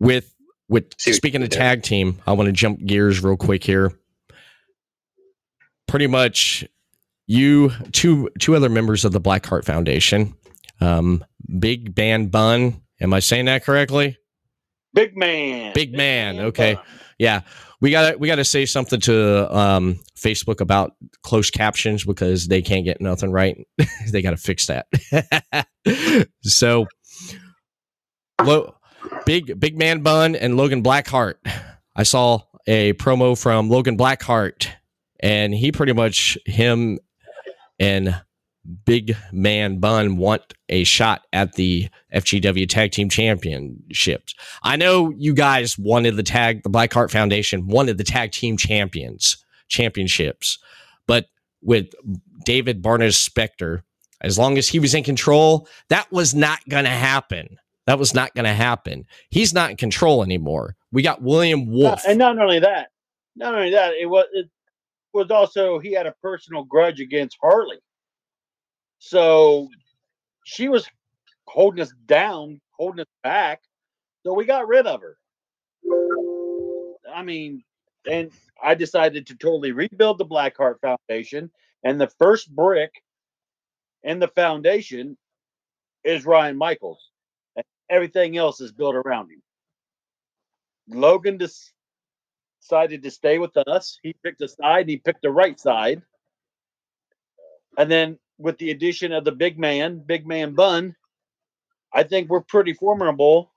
with 0.00 0.34
with 0.70 0.94
speaking 0.98 1.42
of 1.42 1.50
tag 1.50 1.82
team, 1.82 2.22
I 2.26 2.32
want 2.32 2.46
to 2.46 2.52
jump 2.52 2.82
gears 2.86 3.22
real 3.22 3.36
quick 3.36 3.62
here. 3.64 3.92
pretty 5.86 6.06
much 6.06 6.64
you 7.26 7.70
two 7.92 8.30
two 8.40 8.56
other 8.56 8.70
members 8.70 9.04
of 9.04 9.12
the 9.12 9.20
Blackhart 9.20 9.66
Foundation, 9.66 10.32
um, 10.80 11.22
Big 11.58 11.94
Man 11.98 12.28
Bun. 12.28 12.80
Am 12.98 13.12
I 13.12 13.20
saying 13.20 13.44
that 13.44 13.62
correctly? 13.62 14.16
Big 14.94 15.18
man. 15.18 15.74
Big 15.74 15.92
man. 15.92 16.40
Okay. 16.40 16.78
Yeah, 17.18 17.40
we 17.80 17.90
got 17.90 18.10
to 18.10 18.18
we 18.18 18.28
got 18.28 18.36
to 18.36 18.44
say 18.44 18.66
something 18.66 19.00
to 19.02 19.56
um, 19.56 20.00
Facebook 20.18 20.60
about 20.60 20.92
closed 21.22 21.54
captions 21.54 22.04
because 22.04 22.46
they 22.46 22.62
can't 22.62 22.84
get 22.84 23.00
nothing 23.00 23.30
right. 23.32 23.66
they 24.10 24.22
got 24.22 24.30
to 24.30 24.36
fix 24.36 24.66
that. 24.66 24.86
so, 26.42 26.86
Lo- 28.42 28.74
big 29.24 29.58
big 29.58 29.78
man 29.78 30.02
bun 30.02 30.34
and 30.36 30.56
Logan 30.56 30.82
Blackhart. 30.82 31.36
I 31.94 32.02
saw 32.02 32.40
a 32.66 32.92
promo 32.94 33.40
from 33.40 33.70
Logan 33.70 33.96
Blackhart, 33.96 34.68
and 35.20 35.54
he 35.54 35.72
pretty 35.72 35.94
much 35.94 36.36
him 36.44 36.98
and 37.78 38.20
Big 38.84 39.16
Man 39.32 39.78
Bun 39.78 40.16
want 40.16 40.54
a 40.68 40.84
shot 40.84 41.22
at 41.32 41.54
the 41.54 41.88
FGW 42.14 42.68
Tag 42.68 42.92
Team 42.92 43.08
Championships. 43.08 44.34
I 44.62 44.76
know 44.76 45.10
you 45.16 45.34
guys 45.34 45.78
wanted 45.78 46.16
the 46.16 46.22
tag, 46.22 46.62
the 46.62 46.70
Blackhart 46.70 47.10
Foundation 47.10 47.66
wanted 47.66 47.98
the 47.98 48.04
tag 48.04 48.32
team 48.32 48.56
champions 48.56 49.44
championships, 49.68 50.58
but 51.06 51.26
with 51.62 51.88
David 52.44 52.82
Barnabas 52.82 53.28
Spector, 53.28 53.82
as 54.20 54.38
long 54.38 54.58
as 54.58 54.68
he 54.68 54.78
was 54.78 54.94
in 54.94 55.04
control, 55.04 55.68
that 55.88 56.10
was 56.10 56.34
not 56.34 56.60
going 56.68 56.84
to 56.84 56.90
happen. 56.90 57.58
That 57.86 57.98
was 57.98 58.14
not 58.14 58.34
going 58.34 58.44
to 58.44 58.54
happen. 58.54 59.04
He's 59.30 59.54
not 59.54 59.70
in 59.70 59.76
control 59.76 60.22
anymore. 60.22 60.76
We 60.92 61.02
got 61.02 61.22
William 61.22 61.62
uh, 61.62 61.72
Wolf. 61.72 62.02
and 62.06 62.18
not 62.18 62.38
only 62.38 62.58
that, 62.60 62.88
not 63.36 63.54
only 63.54 63.70
that, 63.70 63.94
it 63.94 64.06
was 64.06 64.26
it 64.32 64.48
was 65.12 65.30
also 65.30 65.78
he 65.78 65.92
had 65.92 66.06
a 66.06 66.14
personal 66.22 66.64
grudge 66.64 67.00
against 67.00 67.36
Harley. 67.40 67.78
So 69.08 69.68
she 70.44 70.68
was 70.68 70.88
holding 71.46 71.80
us 71.80 71.92
down, 72.06 72.60
holding 72.72 73.02
us 73.02 73.12
back. 73.22 73.62
So 74.24 74.34
we 74.34 74.44
got 74.44 74.66
rid 74.66 74.88
of 74.88 75.00
her. 75.00 75.16
I 77.14 77.22
mean, 77.22 77.62
and 78.10 78.32
I 78.60 78.74
decided 78.74 79.28
to 79.28 79.36
totally 79.36 79.70
rebuild 79.70 80.18
the 80.18 80.26
Blackhart 80.26 80.80
Foundation. 80.80 81.52
And 81.84 82.00
the 82.00 82.10
first 82.18 82.52
brick 82.54 82.90
in 84.02 84.18
the 84.18 84.26
foundation 84.26 85.16
is 86.02 86.26
Ryan 86.26 86.56
Michaels. 86.56 87.10
And 87.54 87.64
everything 87.88 88.36
else 88.36 88.60
is 88.60 88.72
built 88.72 88.96
around 88.96 89.30
him. 89.30 89.40
Logan 90.88 91.38
decided 91.38 93.04
to 93.04 93.10
stay 93.12 93.38
with 93.38 93.56
us. 93.68 94.00
He 94.02 94.16
picked 94.24 94.42
a 94.42 94.48
side, 94.48 94.88
he 94.88 94.96
picked 94.96 95.22
the 95.22 95.30
right 95.30 95.60
side. 95.60 96.02
And 97.78 97.88
then 97.88 98.18
with 98.38 98.58
the 98.58 98.70
addition 98.70 99.12
of 99.12 99.24
the 99.24 99.32
big 99.32 99.58
man, 99.58 99.98
big 99.98 100.26
man 100.26 100.54
bun, 100.54 100.94
I 101.92 102.02
think 102.02 102.28
we're 102.28 102.42
pretty 102.42 102.74
formidable. 102.74 103.52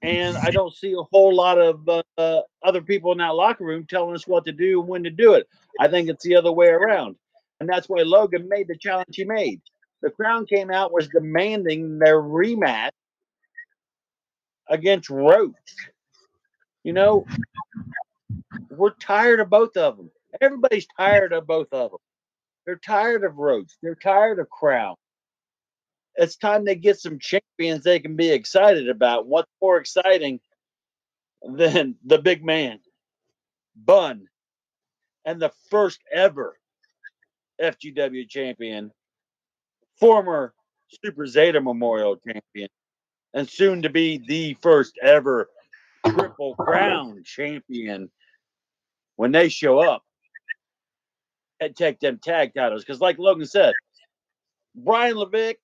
And 0.00 0.36
I 0.38 0.50
don't 0.50 0.74
see 0.74 0.92
a 0.92 1.02
whole 1.10 1.34
lot 1.34 1.58
of 1.58 1.88
uh, 2.16 2.40
other 2.62 2.80
people 2.80 3.12
in 3.12 3.18
that 3.18 3.34
locker 3.34 3.64
room 3.64 3.84
telling 3.84 4.14
us 4.14 4.28
what 4.28 4.44
to 4.44 4.52
do 4.52 4.80
and 4.80 4.88
when 4.88 5.02
to 5.02 5.10
do 5.10 5.34
it. 5.34 5.48
I 5.80 5.88
think 5.88 6.08
it's 6.08 6.24
the 6.24 6.36
other 6.36 6.52
way 6.52 6.68
around. 6.68 7.16
And 7.60 7.68
that's 7.68 7.88
why 7.88 8.02
Logan 8.02 8.48
made 8.48 8.68
the 8.68 8.76
challenge 8.76 9.16
he 9.16 9.24
made. 9.24 9.60
The 10.02 10.10
Crown 10.10 10.46
came 10.46 10.70
out, 10.70 10.92
was 10.92 11.08
demanding 11.08 11.98
their 11.98 12.22
rematch 12.22 12.92
against 14.68 15.10
Roach. 15.10 15.54
You 16.84 16.92
know, 16.92 17.26
we're 18.70 18.94
tired 18.94 19.40
of 19.40 19.50
both 19.50 19.76
of 19.76 19.96
them. 19.96 20.10
Everybody's 20.40 20.86
tired 20.96 21.32
of 21.32 21.46
both 21.46 21.72
of 21.72 21.90
them. 21.90 22.00
They're 22.68 22.76
tired 22.76 23.24
of 23.24 23.38
Roach. 23.38 23.72
They're 23.82 23.94
tired 23.94 24.38
of 24.38 24.50
Crown. 24.50 24.96
It's 26.16 26.36
time 26.36 26.66
they 26.66 26.74
get 26.74 27.00
some 27.00 27.18
champions 27.18 27.82
they 27.82 27.98
can 27.98 28.14
be 28.14 28.28
excited 28.28 28.90
about. 28.90 29.26
What's 29.26 29.50
more 29.62 29.78
exciting 29.78 30.38
than 31.42 31.94
the 32.04 32.18
big 32.18 32.44
man, 32.44 32.80
Bun, 33.74 34.28
and 35.24 35.40
the 35.40 35.50
first 35.70 36.02
ever 36.12 36.58
FGW 37.58 38.28
champion, 38.28 38.92
former 39.98 40.52
Super 41.02 41.26
Zeta 41.26 41.62
Memorial 41.62 42.16
champion, 42.16 42.68
and 43.32 43.48
soon 43.48 43.80
to 43.80 43.88
be 43.88 44.18
the 44.28 44.58
first 44.60 44.98
ever 45.00 45.48
Triple 46.06 46.54
Crown 46.56 47.22
champion 47.24 48.10
when 49.16 49.32
they 49.32 49.48
show 49.48 49.78
up 49.78 50.02
take 51.76 52.00
them 52.00 52.18
tag 52.18 52.54
titles. 52.54 52.84
Because, 52.84 53.00
like 53.00 53.18
Logan 53.18 53.46
said, 53.46 53.74
Brian 54.74 55.16
Levick, 55.16 55.56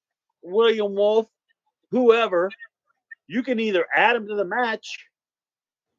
William 0.42 0.94
Wolf, 0.94 1.26
whoever, 1.90 2.50
you 3.26 3.42
can 3.42 3.60
either 3.60 3.86
add 3.94 4.16
them 4.16 4.26
to 4.28 4.34
the 4.34 4.44
match 4.44 5.06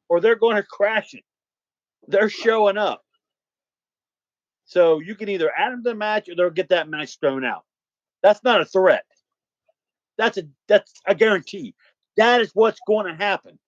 or 0.08 0.20
they're 0.20 0.36
going 0.36 0.56
to 0.56 0.62
crash 0.62 1.14
it. 1.14 1.24
They're 2.08 2.30
showing 2.30 2.76
up. 2.76 3.02
So 4.64 5.00
you 5.00 5.14
can 5.14 5.28
either 5.28 5.50
add 5.56 5.72
them 5.72 5.82
to 5.84 5.90
the 5.90 5.94
match 5.94 6.28
or 6.28 6.34
they'll 6.34 6.50
get 6.50 6.68
that 6.68 6.88
match 6.88 7.18
thrown 7.20 7.44
out. 7.44 7.64
That's 8.22 8.42
not 8.42 8.60
a 8.60 8.64
threat. 8.64 9.04
That's 10.18 10.38
a 10.38 10.44
that's 10.66 10.92
a 11.06 11.14
guarantee. 11.14 11.74
That 12.16 12.40
is 12.40 12.50
what's 12.54 12.80
going 12.86 13.06
to 13.06 13.14
happen. 13.14 13.58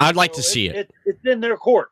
I'd 0.00 0.16
like 0.16 0.34
So 0.34 0.36
to 0.36 0.42
see 0.42 0.68
it. 0.68 0.76
it. 0.76 0.90
It's 1.06 1.24
in 1.24 1.40
their 1.40 1.56
court. 1.56 1.88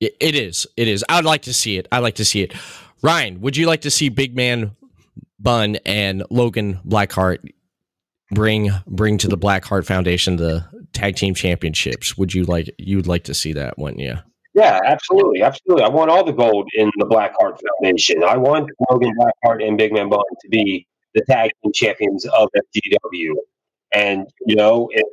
It, 0.00 0.34
is. 0.34 0.66
It 0.76 0.88
is. 0.88 1.04
I'd 1.08 1.24
like 1.24 1.42
to 1.42 1.54
see 1.54 1.78
it. 1.78 1.88
I'd 1.90 2.00
like 2.00 2.16
to 2.16 2.24
see 2.24 2.42
it. 2.42 2.54
Ryan, 3.02 3.40
would 3.40 3.56
you 3.56 3.66
like 3.66 3.82
to 3.82 3.90
see 3.90 4.08
Big 4.08 4.34
Man 4.36 4.76
Bun 5.38 5.76
and 5.86 6.22
Logan 6.30 6.80
Blackhart 6.86 7.38
bring 8.30 8.70
bring 8.86 9.18
to 9.18 9.28
the 9.28 9.38
Blackhart 9.38 9.86
Foundation 9.86 10.36
the 10.36 10.66
tag 10.92 11.16
team 11.16 11.34
championships? 11.34 12.16
Would 12.18 12.34
you 12.34 12.44
like 12.44 12.70
you'd 12.78 13.06
like 13.06 13.24
to 13.24 13.34
see 13.34 13.52
that, 13.54 13.78
wouldn't 13.78 14.00
you? 14.00 14.16
Yeah, 14.54 14.80
absolutely, 14.84 15.42
absolutely. 15.42 15.84
I 15.84 15.88
want 15.88 16.10
all 16.10 16.24
the 16.24 16.32
gold 16.32 16.68
in 16.74 16.90
the 16.96 17.04
Blackhart 17.04 17.60
Foundation. 17.60 18.24
I 18.24 18.38
want 18.38 18.70
Logan 18.90 19.12
Blackhart 19.18 19.66
and 19.66 19.76
Big 19.76 19.92
Man 19.92 20.08
Bun 20.08 20.22
to 20.40 20.48
be 20.48 20.86
the 21.14 21.22
tag 21.26 21.50
team 21.62 21.72
champions 21.72 22.24
of 22.26 22.48
FGW. 22.56 23.34
And 23.94 24.26
you 24.46 24.56
know, 24.56 24.88
it, 24.92 25.04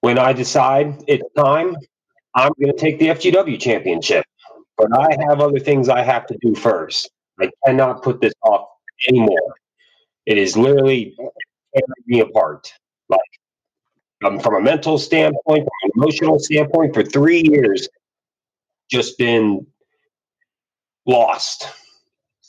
when 0.00 0.18
I 0.18 0.32
decide 0.32 1.04
it's 1.06 1.24
time, 1.36 1.76
I'm 2.34 2.52
going 2.60 2.72
to 2.72 2.78
take 2.78 2.98
the 2.98 3.08
FGW 3.08 3.60
championship. 3.60 4.24
But 4.76 4.98
I 4.98 5.08
have 5.28 5.40
other 5.40 5.58
things 5.58 5.88
I 5.88 6.02
have 6.02 6.26
to 6.28 6.38
do 6.40 6.54
first. 6.54 7.10
I 7.40 7.50
cannot 7.66 8.02
put 8.02 8.20
this 8.20 8.32
off 8.42 8.68
anymore. 9.08 9.54
It 10.26 10.38
is 10.38 10.56
literally 10.56 11.14
tearing 11.18 12.04
me 12.06 12.20
apart. 12.20 12.72
Like 13.08 13.20
um, 14.24 14.40
from 14.40 14.54
a 14.56 14.60
mental 14.60 14.98
standpoint, 14.98 15.64
from 15.64 15.68
an 15.84 15.90
emotional 15.96 16.38
standpoint, 16.38 16.94
for 16.94 17.02
three 17.02 17.42
years, 17.44 17.88
just 18.90 19.18
been 19.18 19.66
lost, 21.06 21.68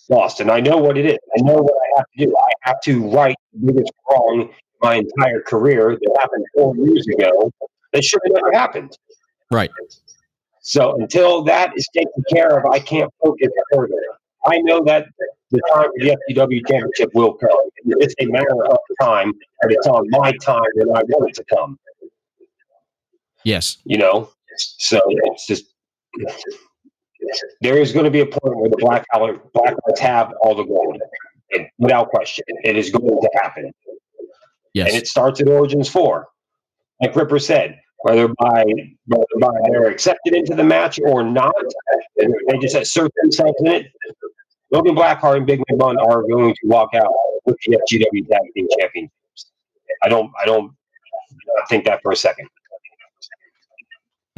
lost. 0.10 0.40
And 0.40 0.52
I 0.52 0.62
know 0.62 0.78
what 0.78 0.98
it 0.98 1.06
is. 1.06 1.18
I 1.38 1.42
know 1.42 1.62
what 1.62 1.74
I 1.74 1.98
have 1.98 2.06
to 2.18 2.26
do. 2.26 2.38
I 2.38 2.52
have 2.70 2.82
to 2.82 3.10
right 3.10 3.36
the 3.54 3.74
biggest 3.74 3.92
wrong 4.10 4.50
my 4.82 4.96
entire 4.96 5.42
career 5.42 5.98
that 6.00 6.18
happened 6.20 6.46
four 6.56 6.76
years 6.78 7.06
ago. 7.08 7.52
That 7.94 8.04
should 8.04 8.22
have 8.26 8.34
never 8.34 8.52
happened. 8.54 8.98
Right. 9.52 9.70
So 10.62 10.96
until 11.00 11.44
that 11.44 11.72
is 11.76 11.88
taken 11.94 12.24
care 12.32 12.60
of, 12.60 12.66
I 12.72 12.80
can't 12.80 13.12
focus 13.22 13.50
further. 13.74 14.02
I 14.46 14.58
know 14.60 14.84
that 14.86 15.08
the 15.52 15.62
time 15.74 15.86
for 15.86 16.06
the 16.06 16.18
FGW 16.30 16.66
championship 16.68 17.12
will 17.14 17.34
come. 17.34 17.70
It's 17.84 18.16
a 18.20 18.26
matter 18.26 18.66
of 18.66 18.78
time, 19.02 19.34
and 19.62 19.72
it's 19.72 19.88
on 19.88 20.10
my 20.10 20.32
time 20.42 20.64
when 20.76 20.96
I 20.96 21.02
want 21.04 21.30
it 21.30 21.36
to 21.36 21.44
come. 21.54 21.78
Yes. 23.44 23.78
You 23.84 23.98
know, 23.98 24.30
so 24.56 25.02
it's 25.08 25.46
just 25.48 25.66
there 27.62 27.78
is 27.78 27.92
going 27.92 28.06
to 28.06 28.12
be 28.12 28.22
a 28.22 28.26
point 28.26 28.56
where 28.58 28.70
the 28.70 28.78
black 28.78 29.06
collar 29.12 29.40
black 29.54 29.76
Hearts 29.86 30.00
have 30.00 30.34
all 30.42 30.56
the 30.56 30.64
gold, 30.64 31.02
and 31.52 31.68
without 31.78 32.10
question, 32.10 32.46
it 32.64 32.78
is 32.78 32.90
going 32.90 33.22
to 33.22 33.30
happen. 33.42 33.72
Yes. 34.74 34.90
And 34.90 34.98
it 34.98 35.08
starts 35.08 35.42
at 35.42 35.48
Origins 35.48 35.90
Four, 35.90 36.28
like 37.02 37.16
Ripper 37.16 37.40
said. 37.40 37.80
Whether 38.04 38.30
by 38.40 38.64
whether 39.08 39.26
by 39.40 39.52
they're 39.70 39.90
accepted 39.90 40.34
into 40.34 40.56
the 40.56 40.64
match 40.64 41.00
or 41.04 41.24
not, 41.24 41.54
they 42.18 42.58
just 42.60 42.76
assert 42.76 43.12
themselves 43.22 43.54
in 43.60 43.68
it. 43.68 43.88
Logan 44.72 44.96
Blackhart 44.96 45.38
and 45.38 45.46
Big 45.46 45.62
Man 45.70 45.98
are 46.00 46.24
going 46.24 46.54
to 46.54 46.68
walk 46.68 46.96
out 46.96 47.14
with 47.46 47.58
the 47.66 47.78
FGW 47.78 48.28
Tag 48.28 48.42
Team 48.56 48.68
Championships. 48.80 49.52
I 50.04 50.10
don't, 50.10 50.32
I 50.42 50.46
don't 50.46 50.72
think 51.70 51.86
that 51.86 52.02
for 52.02 52.12
a 52.12 52.16
second. 52.16 52.48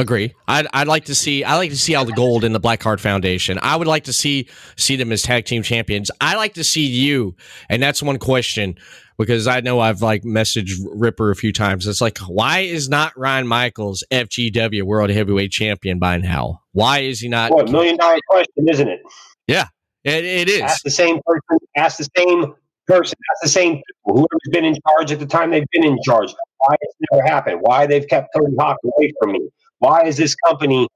Agree. 0.03 0.33
I'd, 0.49 0.67
I'd 0.73 0.87
like 0.89 1.05
to 1.05 1.15
see 1.15 1.45
I 1.45 1.55
like 1.55 1.69
to 1.69 1.77
see 1.77 1.95
all 1.95 2.03
the 2.03 2.11
gold 2.11 2.43
in 2.43 2.51
the 2.51 2.59
Blackhart 2.59 2.99
Foundation. 2.99 3.57
I 3.61 3.77
would 3.77 3.87
like 3.87 4.03
to 4.03 4.13
see 4.13 4.49
see 4.75 4.97
them 4.97 5.13
as 5.13 5.21
tag 5.21 5.45
team 5.45 5.63
champions. 5.63 6.11
I 6.19 6.35
like 6.35 6.55
to 6.55 6.63
see 6.65 6.85
you, 6.85 7.37
and 7.69 7.81
that's 7.81 8.03
one 8.03 8.19
question 8.19 8.75
because 9.17 9.47
I 9.47 9.61
know 9.61 9.79
I've 9.79 10.01
like 10.01 10.23
messaged 10.23 10.73
Ripper 10.93 11.31
a 11.31 11.37
few 11.37 11.53
times. 11.53 11.87
It's 11.87 12.01
like, 12.01 12.17
why 12.17 12.59
is 12.59 12.89
not 12.89 13.17
Ryan 13.17 13.47
Michaels 13.47 14.03
FGW 14.11 14.83
World 14.83 15.09
Heavyweight 15.09 15.51
Champion 15.53 15.99
by 15.99 16.17
now? 16.17 16.59
Why 16.73 16.99
is 16.99 17.21
he 17.21 17.29
not? 17.29 17.51
What 17.53 17.71
million 17.71 17.95
dollar 17.95 18.19
question, 18.29 18.67
isn't 18.69 18.89
it? 18.89 18.99
Yeah, 19.47 19.67
it, 20.03 20.25
it 20.25 20.49
is. 20.49 20.63
Ask 20.63 20.83
the 20.83 20.91
same 20.91 21.21
person. 21.25 21.65
Ask 21.77 21.97
the 21.97 22.09
same 22.17 22.53
person. 22.87 23.17
Ask 23.31 23.41
the 23.41 23.47
same 23.47 23.75
people. 23.75 24.17
Whoever's 24.17 24.49
been 24.51 24.65
in 24.65 24.75
charge 24.85 25.13
at 25.13 25.19
the 25.19 25.27
time 25.27 25.51
they've 25.51 25.63
been 25.71 25.85
in 25.85 25.97
charge. 26.03 26.33
Why 26.57 26.75
it's 26.81 26.95
never 27.09 27.25
happened? 27.25 27.59
Why 27.61 27.87
they've 27.87 28.05
kept 28.05 28.33
Cody 28.35 28.53
Hawk 28.59 28.79
away 28.83 29.13
from 29.21 29.31
me? 29.31 29.49
Why 29.83 30.05
is 30.05 30.15
this 30.15 30.33
company 30.33 30.87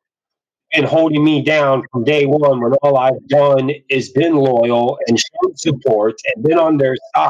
been 0.72 0.86
holding 0.86 1.22
me 1.22 1.41
down 1.41 1.84
from 1.91 2.06
day 2.06 2.25
one 2.25 2.62
when 2.62 2.72
all 2.75 2.98
I've 2.98 3.27
done 3.27 3.70
is 3.89 4.13
been 4.13 4.38
loyal 4.38 4.98
and 5.08 5.20
shown 5.20 5.58
support 5.58 6.15
and 6.25 6.41
been 6.41 6.58
on 6.58 6.77
their 6.77 6.96
side? 7.13 7.29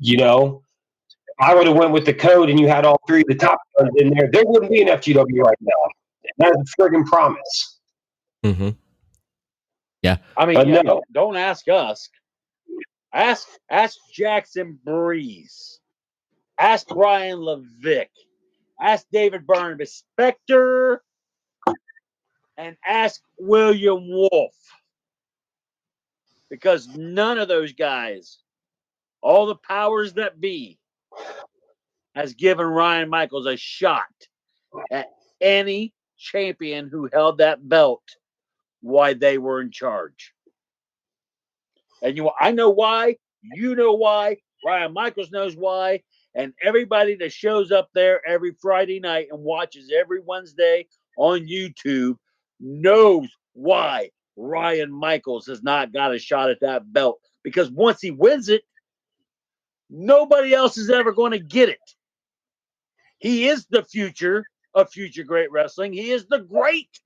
You 0.00 0.16
know, 0.16 0.64
if 1.08 1.34
I 1.38 1.54
would 1.54 1.68
have 1.68 1.76
went 1.76 1.92
with 1.92 2.06
the 2.06 2.12
code 2.12 2.50
and 2.50 2.58
you 2.58 2.66
had 2.66 2.84
all 2.84 3.00
three 3.06 3.20
of 3.20 3.28
the 3.28 3.36
top 3.36 3.60
guns 3.78 3.92
in 3.98 4.10
there, 4.10 4.28
there 4.32 4.42
wouldn't 4.44 4.72
be 4.72 4.82
an 4.82 4.88
FGW 4.88 5.44
right 5.44 5.58
now. 5.60 5.72
That's 6.38 6.56
a 6.56 6.82
friggin' 6.82 7.06
promise. 7.06 7.78
hmm 8.42 8.70
I 10.36 10.44
mean, 10.44 10.68
yeah, 10.68 10.82
no. 10.82 11.02
don't 11.12 11.36
ask 11.36 11.68
us. 11.68 12.08
Ask 13.12 13.46
ask 13.70 13.96
Jackson 14.12 14.76
Breeze. 14.84 15.78
Ask 16.58 16.90
Ryan 16.90 17.38
Levick. 17.38 18.08
Ask 18.80 19.06
David 19.10 19.46
Barnabas 19.46 20.02
Spector. 20.18 20.98
And 22.58 22.76
ask 22.86 23.20
William 23.38 24.08
Wolf. 24.08 24.54
Because 26.48 26.88
none 26.88 27.38
of 27.38 27.48
those 27.48 27.72
guys, 27.72 28.38
all 29.20 29.46
the 29.46 29.56
powers 29.56 30.14
that 30.14 30.40
be, 30.40 30.78
has 32.14 32.32
given 32.34 32.66
Ryan 32.66 33.10
Michaels 33.10 33.46
a 33.46 33.56
shot 33.56 34.04
at 34.90 35.08
any 35.40 35.92
champion 36.16 36.88
who 36.88 37.10
held 37.12 37.38
that 37.38 37.68
belt 37.68 38.02
why 38.80 39.12
they 39.12 39.36
were 39.36 39.60
in 39.60 39.70
charge. 39.70 40.32
And 42.02 42.16
you 42.16 42.30
I 42.40 42.52
know 42.52 42.70
why, 42.70 43.16
you 43.42 43.74
know 43.74 43.94
why, 43.94 44.38
Ryan 44.64 44.92
Michaels 44.92 45.30
knows 45.30 45.56
why, 45.56 46.02
and 46.36 46.52
everybody 46.62 47.16
that 47.16 47.32
shows 47.32 47.72
up 47.72 47.88
there 47.94 48.20
every 48.28 48.54
Friday 48.60 49.00
night 49.00 49.28
and 49.32 49.42
watches 49.42 49.90
every 49.98 50.20
Wednesday 50.20 50.86
on 51.16 51.46
YouTube 51.46 52.16
knows 52.60 53.28
why 53.54 54.10
Ryan 54.36 54.92
Michaels 54.92 55.46
has 55.46 55.62
not 55.62 55.94
got 55.94 56.14
a 56.14 56.18
shot 56.18 56.50
at 56.50 56.60
that 56.60 56.92
belt 56.92 57.18
because 57.42 57.70
once 57.70 58.02
he 58.02 58.10
wins 58.10 58.50
it, 58.50 58.62
nobody 59.88 60.52
else 60.52 60.76
is 60.76 60.90
ever 60.90 61.10
going 61.10 61.32
to 61.32 61.38
get 61.38 61.70
it. 61.70 61.78
He 63.16 63.48
is 63.48 63.66
the 63.70 63.82
future 63.82 64.46
of 64.74 64.90
future 64.90 65.24
great 65.24 65.50
wrestling. 65.50 65.94
He 65.94 66.10
is 66.10 66.26
the 66.26 66.40
great 66.40 67.00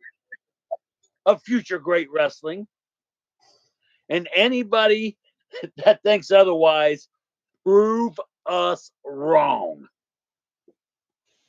of 1.25 1.40
future 1.44 1.78
great 1.78 2.08
wrestling. 2.10 2.66
And 4.08 4.28
anybody 4.34 5.16
that 5.84 6.02
thinks 6.02 6.32
otherwise, 6.32 7.06
prove 7.64 8.18
us 8.50 8.90
wrong. 9.07 9.88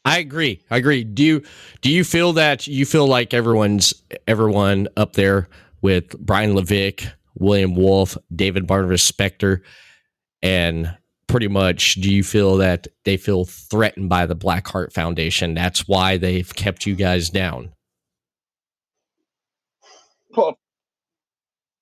I 0.05 0.19
agree. 0.19 0.63
I 0.71 0.77
agree. 0.77 1.03
Do 1.03 1.23
you 1.23 1.43
do 1.81 1.91
you 1.91 2.03
feel 2.03 2.33
that 2.33 2.67
you 2.67 2.85
feel 2.85 3.07
like 3.07 3.33
everyone's 3.33 3.93
everyone 4.27 4.87
up 4.97 5.13
there 5.13 5.47
with 5.81 6.17
Brian 6.19 6.55
Levick, 6.55 7.11
William 7.35 7.75
Wolf, 7.75 8.17
David 8.35 8.67
Barnabas 8.67 9.09
Spector, 9.09 9.61
and 10.41 10.95
pretty 11.27 11.47
much 11.47 11.95
do 11.95 12.13
you 12.13 12.23
feel 12.23 12.57
that 12.57 12.87
they 13.05 13.17
feel 13.17 13.45
threatened 13.45 14.09
by 14.09 14.25
the 14.25 14.35
Blackhart 14.35 14.93
Foundation? 14.93 15.53
That's 15.53 15.87
why 15.87 16.17
they've 16.17 16.53
kept 16.55 16.85
you 16.85 16.95
guys 16.95 17.29
down. 17.29 17.73
Well, 20.35 20.57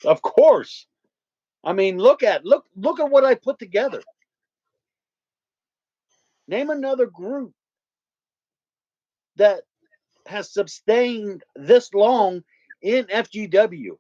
Of 0.06 0.22
course. 0.22 0.88
I 1.64 1.74
mean, 1.74 1.98
look 2.00 2.24
at 2.24 2.46
look 2.46 2.66
look 2.76 3.00
at 3.00 3.10
what 3.10 3.26
I 3.26 3.36
put 3.36 3.60
together. 3.60 4.02
Name 6.50 6.72
another 6.72 7.06
group 7.06 7.54
that 9.36 9.62
has 10.26 10.52
sustained 10.52 11.44
this 11.56 11.94
long 11.94 12.44
in 12.82 13.06
FGW. 13.06 13.92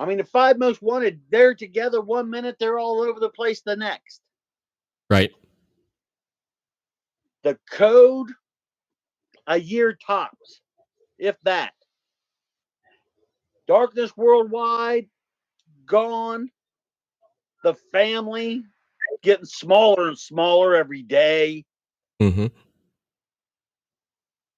I 0.00 0.04
mean, 0.06 0.18
the 0.18 0.24
five 0.24 0.58
most 0.58 0.82
wanted, 0.82 1.20
they're 1.30 1.54
together 1.54 2.00
one 2.00 2.28
minute, 2.28 2.56
they're 2.58 2.80
all 2.80 3.00
over 3.02 3.20
the 3.20 3.28
place 3.28 3.60
the 3.60 3.76
next. 3.76 4.20
Right. 5.08 5.30
The 7.44 7.56
code, 7.70 8.32
a 9.46 9.60
year 9.60 9.96
tops, 10.04 10.60
if 11.20 11.36
that. 11.44 11.72
Darkness 13.68 14.16
Worldwide, 14.16 15.08
gone. 15.86 16.50
The 17.62 17.74
family 17.92 18.64
getting 19.22 19.44
smaller 19.44 20.08
and 20.08 20.18
smaller 20.18 20.74
every 20.74 21.02
day. 21.02 21.64
Mm-hmm. 22.20 22.46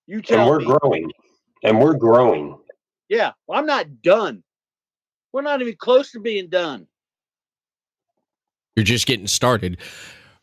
You 0.06 0.22
And 0.30 0.46
we're 0.48 0.58
me. 0.58 0.64
growing. 0.66 1.12
And 1.64 1.80
we're 1.80 1.94
growing. 1.94 2.58
Yeah, 3.08 3.32
well, 3.46 3.58
I'm 3.58 3.66
not 3.66 4.02
done. 4.02 4.42
We're 5.32 5.42
not 5.42 5.60
even 5.60 5.76
close 5.76 6.12
to 6.12 6.20
being 6.20 6.48
done. 6.48 6.86
You're 8.76 8.84
just 8.84 9.06
getting 9.06 9.26
started. 9.26 9.78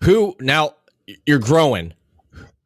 Who 0.04 0.36
now 0.40 0.76
you're 1.26 1.40
growing. 1.40 1.94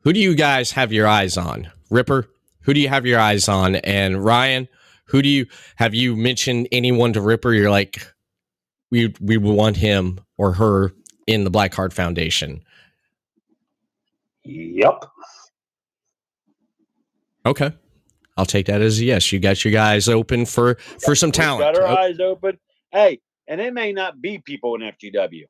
Who 0.02 0.14
do 0.14 0.20
you 0.20 0.36
guys 0.36 0.72
have 0.72 0.92
your 0.92 1.08
eyes 1.08 1.38
on? 1.38 1.72
Ripper, 1.90 2.28
who 2.62 2.74
do 2.74 2.80
you 2.80 2.90
have 2.90 3.06
your 3.06 3.20
eyes 3.20 3.48
on? 3.48 3.76
And 3.78 4.24
Ryan, 4.24 4.68
who 5.06 5.22
do 5.22 5.30
you 5.30 5.46
have 5.78 5.94
you 5.96 6.16
mentioned 6.16 6.68
anyone 6.72 7.14
to 7.14 7.22
Ripper? 7.22 7.54
You're 7.54 7.72
like, 7.72 8.06
we 8.92 9.14
we 9.22 9.38
want 9.38 9.78
him 9.78 10.20
or 10.38 10.54
her 10.54 10.94
in 11.28 11.44
the 11.44 11.52
Blackhart 11.52 11.94
Foundation. 11.94 12.64
Yep. 14.44 15.06
Okay. 17.46 17.72
I'll 18.36 18.46
take 18.46 18.66
that 18.66 18.82
as 18.82 19.00
a 19.00 19.06
yes. 19.06 19.32
You 19.32 19.40
got 19.40 19.64
your 19.64 19.72
guys 19.72 20.10
open 20.10 20.46
for 20.46 20.76
for 21.06 21.16
some 21.16 21.32
talent. 21.34 21.76
Got 21.76 21.82
our 21.84 21.88
Oh, 21.88 21.96
eyes 21.96 22.20
open. 22.20 22.58
Hey, 22.92 23.20
and 23.48 23.62
it 23.62 23.74
may 23.74 23.94
not 23.94 24.22
be 24.22 24.40
people 24.40 24.76
in 24.76 24.82
FGW. 24.82 25.44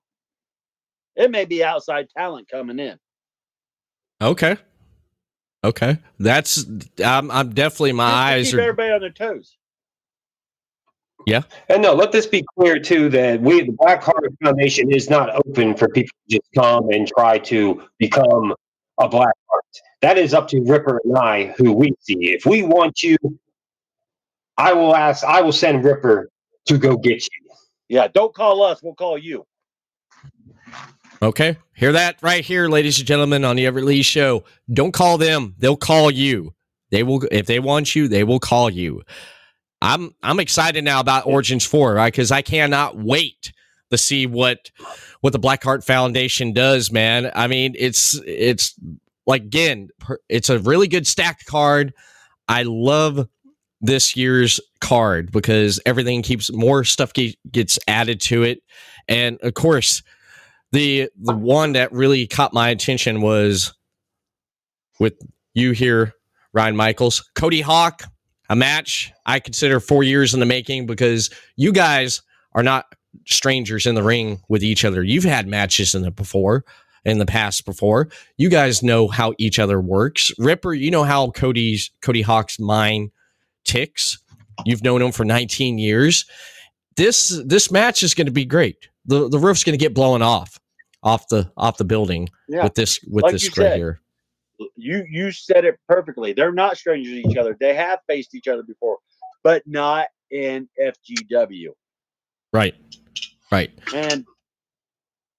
It 1.15 1.31
may 1.31 1.45
be 1.45 1.63
outside 1.63 2.07
talent 2.15 2.49
coming 2.49 2.79
in. 2.79 2.97
Okay. 4.21 4.57
Okay. 5.63 5.97
That's 6.19 6.65
I'm 7.03 7.31
I'm 7.31 7.53
definitely 7.53 7.93
my 7.93 8.05
Just 8.09 8.15
eyes 8.15 8.45
keep 8.51 8.59
are 8.59 8.61
everybody 8.61 8.91
on 8.91 9.01
their 9.01 9.09
toes. 9.11 9.57
And 11.69 11.81
no, 11.81 11.93
let 11.93 12.11
this 12.11 12.25
be 12.25 12.43
clear 12.57 12.79
too 12.79 13.09
that 13.09 13.41
we, 13.41 13.63
the 13.63 13.71
Blackhart 13.71 14.35
Foundation, 14.43 14.91
is 14.91 15.09
not 15.09 15.29
open 15.45 15.75
for 15.75 15.87
people 15.89 16.15
to 16.29 16.37
just 16.37 16.49
come 16.55 16.89
and 16.89 17.07
try 17.07 17.39
to 17.39 17.83
become 17.97 18.53
a 18.99 19.07
Black 19.07 19.35
Heart. 19.49 19.65
That 20.01 20.17
is 20.17 20.33
up 20.33 20.47
to 20.49 20.61
Ripper 20.61 21.01
and 21.03 21.17
I, 21.17 21.53
who 21.57 21.71
we 21.73 21.93
see. 22.01 22.33
If 22.33 22.45
we 22.45 22.63
want 22.63 23.01
you, 23.01 23.17
I 24.57 24.73
will 24.73 24.95
ask. 24.95 25.23
I 25.23 25.41
will 25.41 25.51
send 25.51 25.83
Ripper 25.83 26.29
to 26.65 26.77
go 26.77 26.97
get 26.97 27.23
you. 27.23 27.55
Yeah, 27.89 28.07
don't 28.07 28.33
call 28.33 28.63
us. 28.63 28.81
We'll 28.81 28.95
call 28.95 29.17
you. 29.17 29.45
Okay. 31.21 31.57
Hear 31.75 31.93
that 31.93 32.17
right 32.21 32.43
here, 32.43 32.67
ladies 32.67 32.99
and 32.99 33.07
gentlemen, 33.07 33.45
on 33.45 33.55
the 33.55 33.65
Everett 33.65 33.85
Lee 33.85 34.01
show. 34.01 34.43
Don't 34.71 34.93
call 34.93 35.17
them. 35.17 35.55
They'll 35.57 35.77
call 35.77 36.11
you. 36.11 36.53
They 36.91 37.01
will 37.01 37.23
if 37.31 37.47
they 37.47 37.59
want 37.59 37.95
you, 37.95 38.07
they 38.07 38.23
will 38.23 38.39
call 38.39 38.69
you. 38.69 39.01
I'm 39.83 40.15
I'm 40.23 40.39
excited 40.39 40.83
now 40.85 41.01
about 41.01 41.27
Origins 41.27 41.65
4, 41.65 41.93
right? 41.93 42.11
Because 42.11 42.31
I 42.31 42.41
cannot 42.41 42.97
wait 42.97 43.51
to 43.91 43.97
see 43.97 44.25
what 44.25 44.71
what 45.19 45.33
the 45.33 45.39
Blackhart 45.39 45.83
Foundation 45.83 46.53
does, 46.53 46.89
man. 46.89 47.29
I 47.35 47.47
mean, 47.47 47.75
it's 47.77 48.19
it's 48.25 48.79
like 49.27 49.43
again, 49.43 49.89
it's 50.29 50.49
a 50.49 50.57
really 50.59 50.87
good 50.87 51.05
stacked 51.05 51.45
card. 51.45 51.93
I 52.47 52.63
love 52.63 53.27
this 53.81 54.15
year's 54.15 54.61
card 54.79 55.33
because 55.33 55.81
everything 55.85 56.21
keeps 56.21 56.49
more 56.53 56.85
stuff 56.85 57.11
ge- 57.11 57.37
gets 57.51 57.77
added 57.85 58.21
to 58.21 58.43
it, 58.43 58.63
and 59.09 59.37
of 59.41 59.53
course, 59.53 60.01
the 60.71 61.09
the 61.21 61.35
one 61.35 61.73
that 61.73 61.91
really 61.91 62.25
caught 62.25 62.53
my 62.53 62.69
attention 62.69 63.19
was 63.19 63.73
with 64.97 65.15
you 65.53 65.73
here, 65.73 66.13
Ryan 66.53 66.77
Michaels, 66.77 67.29
Cody 67.35 67.59
Hawk, 67.59 68.03
a 68.53 68.55
match 68.55 69.11
I 69.25 69.39
consider 69.39 69.79
four 69.79 70.03
years 70.03 70.33
in 70.35 70.39
the 70.39 70.45
making 70.45 70.85
because 70.85 71.31
you 71.55 71.71
guys 71.73 72.21
are 72.53 72.61
not 72.63 72.85
strangers 73.25 73.87
in 73.87 73.95
the 73.95 74.03
ring 74.03 74.41
with 74.47 74.63
each 74.63 74.85
other. 74.85 75.03
You've 75.03 75.23
had 75.23 75.47
matches 75.47 75.95
in 75.95 76.03
the 76.03 76.11
before. 76.11 76.63
in 77.05 77.17
the 77.17 77.25
past 77.25 77.65
before. 77.65 78.07
You 78.37 78.49
guys 78.49 78.81
know 78.83 79.07
how 79.07 79.33
each 79.37 79.59
other 79.59 79.81
works. 79.81 80.31
Ripper, 80.37 80.73
you 80.73 80.89
know 80.91 81.03
how 81.03 81.31
Cody's 81.31 81.91
Cody 82.01 82.21
Hawk's 82.21 82.59
mind 82.59 83.09
ticks. 83.65 84.19
You've 84.65 84.83
known 84.83 85.01
him 85.01 85.11
for 85.11 85.25
19 85.25 85.79
years. 85.79 86.25
This 86.95 87.41
this 87.45 87.71
match 87.71 88.03
is 88.03 88.13
going 88.13 88.27
to 88.27 88.31
be 88.31 88.45
great. 88.45 88.87
The 89.05 89.27
the 89.27 89.39
roof's 89.39 89.63
going 89.63 89.77
to 89.77 89.83
get 89.83 89.93
blown 89.95 90.21
off 90.21 90.59
off 91.01 91.27
the 91.27 91.51
off 91.57 91.77
the 91.77 91.83
building 91.85 92.29
Yeah. 92.47 92.63
with 92.63 92.75
this 92.75 92.99
with 93.09 93.23
Like 93.23 93.33
this 93.33 93.47
right 93.49 93.55
said. 93.71 93.77
here. 93.77 93.99
You 94.75 95.05
you 95.09 95.31
said 95.31 95.65
it 95.65 95.79
perfectly. 95.87 96.33
They're 96.33 96.51
not 96.51 96.77
strangers 96.77 97.13
to 97.13 97.29
each 97.29 97.37
other. 97.37 97.57
They 97.59 97.73
have 97.75 97.99
faced 98.07 98.35
each 98.35 98.47
other 98.47 98.63
before, 98.63 98.97
but 99.43 99.63
not 99.65 100.07
in 100.31 100.69
FGW. 100.81 101.69
Right. 102.51 102.75
Right. 103.51 103.71
And 103.93 104.25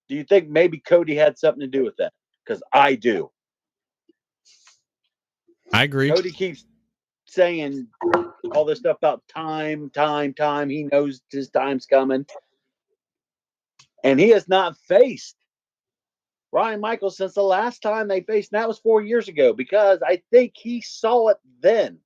do 0.09 0.15
you 0.17 0.25
think 0.25 0.49
maybe 0.49 0.79
Cody 0.79 1.15
had 1.15 1.39
something 1.39 1.61
to 1.61 1.67
do 1.67 1.85
with 1.85 1.97
that? 1.97 2.13
Because 2.45 2.63
I 2.73 2.95
do. 2.95 3.31
I 5.73 5.85
agree. 5.85 6.11
Cody 6.11 6.31
keeps 6.31 6.65
saying 7.27 7.89
all 8.53 8.65
this 8.65 8.79
stuff 8.79 8.99
about 8.99 9.23
time, 9.29 9.91
time, 9.91 10.35
time. 10.35 10.69
He 10.69 10.85
knows 10.85 11.23
his 11.31 11.51
time's 11.51 11.87
coming. 11.87 12.27
And 14.05 14.21
he 14.21 14.29
has 14.31 14.49
not 14.49 14.77
faced 14.77 15.37
Ryan 16.55 16.81
Michaels 16.81 17.17
since 17.17 17.35
the 17.35 17.43
last 17.43 17.83
time 17.83 18.07
they 18.07 18.21
faced, 18.21 18.53
and 18.53 18.61
that 18.61 18.69
was 18.69 18.79
four 18.79 19.03
years 19.03 19.27
ago, 19.27 19.53
because 19.53 19.99
I 20.07 20.23
think 20.31 20.53
he 20.55 20.81
saw 20.83 21.31
it 21.31 21.39
then. 21.61 21.99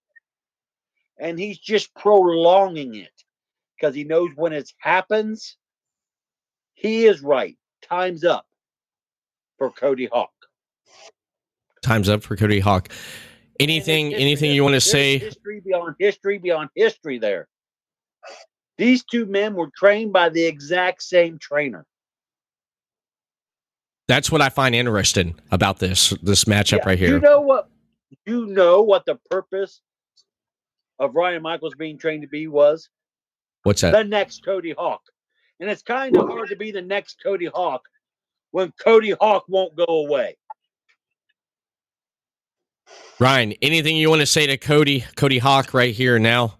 And 1.18 1.38
he's 1.38 1.58
just 1.58 1.94
prolonging 1.94 2.94
it 2.94 3.12
because 3.76 3.94
he 3.94 4.04
knows 4.04 4.30
when 4.36 4.54
it 4.54 4.72
happens, 4.78 5.58
he 6.72 7.04
is 7.04 7.20
right. 7.20 7.58
Time's 7.82 8.24
up 8.24 8.46
for 9.58 9.70
Cody 9.70 10.08
Hawk. 10.10 10.32
Time's 11.82 12.08
up 12.08 12.22
for 12.22 12.34
Cody 12.34 12.60
Hawk. 12.60 12.88
Anything 13.60 14.14
anything 14.14 14.52
you 14.52 14.62
want 14.62 14.76
to 14.76 14.80
say? 14.80 15.18
History 15.18 15.60
beyond 15.60 15.96
history 15.98 16.38
beyond 16.38 16.70
history 16.74 17.18
there. 17.18 17.48
These 18.78 19.04
two 19.04 19.26
men 19.26 19.54
were 19.54 19.70
trained 19.76 20.14
by 20.14 20.30
the 20.30 20.44
exact 20.44 21.02
same 21.02 21.38
trainer. 21.38 21.84
That's 24.08 24.32
what 24.32 24.40
I 24.40 24.48
find 24.48 24.74
interesting 24.74 25.38
about 25.50 25.78
this 25.78 26.10
this 26.22 26.44
matchup 26.44 26.78
Yeah, 26.78 26.86
right 26.86 26.98
here. 26.98 27.10
You 27.10 27.20
know 27.20 27.40
what? 27.42 27.68
You 28.26 28.46
know 28.46 28.82
what 28.82 29.04
the 29.04 29.18
purpose 29.30 29.82
of 30.98 31.14
Ryan 31.14 31.42
Michaels 31.42 31.74
being 31.78 31.98
trained 31.98 32.22
to 32.22 32.28
be 32.28 32.48
was 32.48 32.88
What's 33.62 33.82
that? 33.82 33.92
the 33.92 34.04
next 34.04 34.44
Cody 34.44 34.72
Hawk, 34.76 35.02
and 35.60 35.68
it's 35.68 35.82
kind 35.82 36.16
of 36.16 36.26
hard 36.26 36.48
to 36.48 36.56
be 36.56 36.72
the 36.72 36.82
next 36.82 37.22
Cody 37.22 37.46
Hawk 37.46 37.82
when 38.50 38.72
Cody 38.82 39.14
Hawk 39.20 39.44
won't 39.46 39.76
go 39.76 39.84
away. 39.86 40.36
Ryan, 43.20 43.52
anything 43.60 43.96
you 43.96 44.08
want 44.08 44.20
to 44.20 44.26
say 44.26 44.46
to 44.46 44.56
Cody 44.56 45.04
Cody 45.16 45.38
Hawk 45.38 45.74
right 45.74 45.94
here 45.94 46.18
now? 46.18 46.54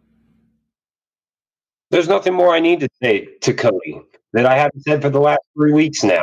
There's 1.90 2.08
nothing 2.08 2.34
more 2.34 2.54
I 2.54 2.60
need 2.60 2.80
to 2.80 2.88
say 3.02 3.36
to 3.40 3.54
Cody 3.54 4.02
that 4.34 4.44
I 4.44 4.58
haven't 4.58 4.82
said 4.82 5.00
for 5.00 5.08
the 5.08 5.20
last 5.20 5.40
three 5.56 5.72
weeks 5.72 6.04
now. 6.04 6.22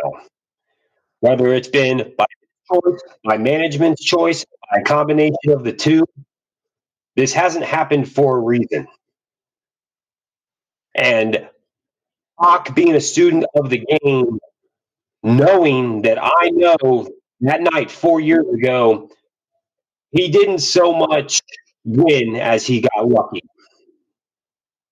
Whether 1.21 1.54
it's 1.54 1.67
been 1.69 2.13
by 2.17 2.25
choice, 2.71 3.01
by 3.25 3.38
management's 3.38 4.04
choice, 4.04 4.45
by 4.71 4.80
a 4.80 4.84
combination 4.84 5.51
of 5.51 5.63
the 5.63 5.73
two, 5.73 6.06
this 7.15 7.34
hasn't 7.34 7.65
happened 7.65 8.12
for 8.12 8.38
a 8.38 8.41
reason. 8.41 8.88
And 10.95 11.49
Hawk 12.39 12.75
being 12.75 12.95
a 12.95 13.01
student 13.01 13.45
of 13.56 13.69
the 13.69 13.86
game, 14.01 14.39
knowing 15.23 16.04
that 16.04 16.19
I 16.21 16.49
know 16.51 17.10
that 17.41 17.62
night 17.62 17.91
four 17.91 18.21
years 18.21 18.47
ago, 18.54 19.10
he 20.12 20.30
didn't 20.30 20.60
so 20.60 20.93
much 20.93 21.41
win 21.86 22.36
as 22.38 22.65
he 22.67 22.82
got 22.82 23.08
lucky. 23.08 23.41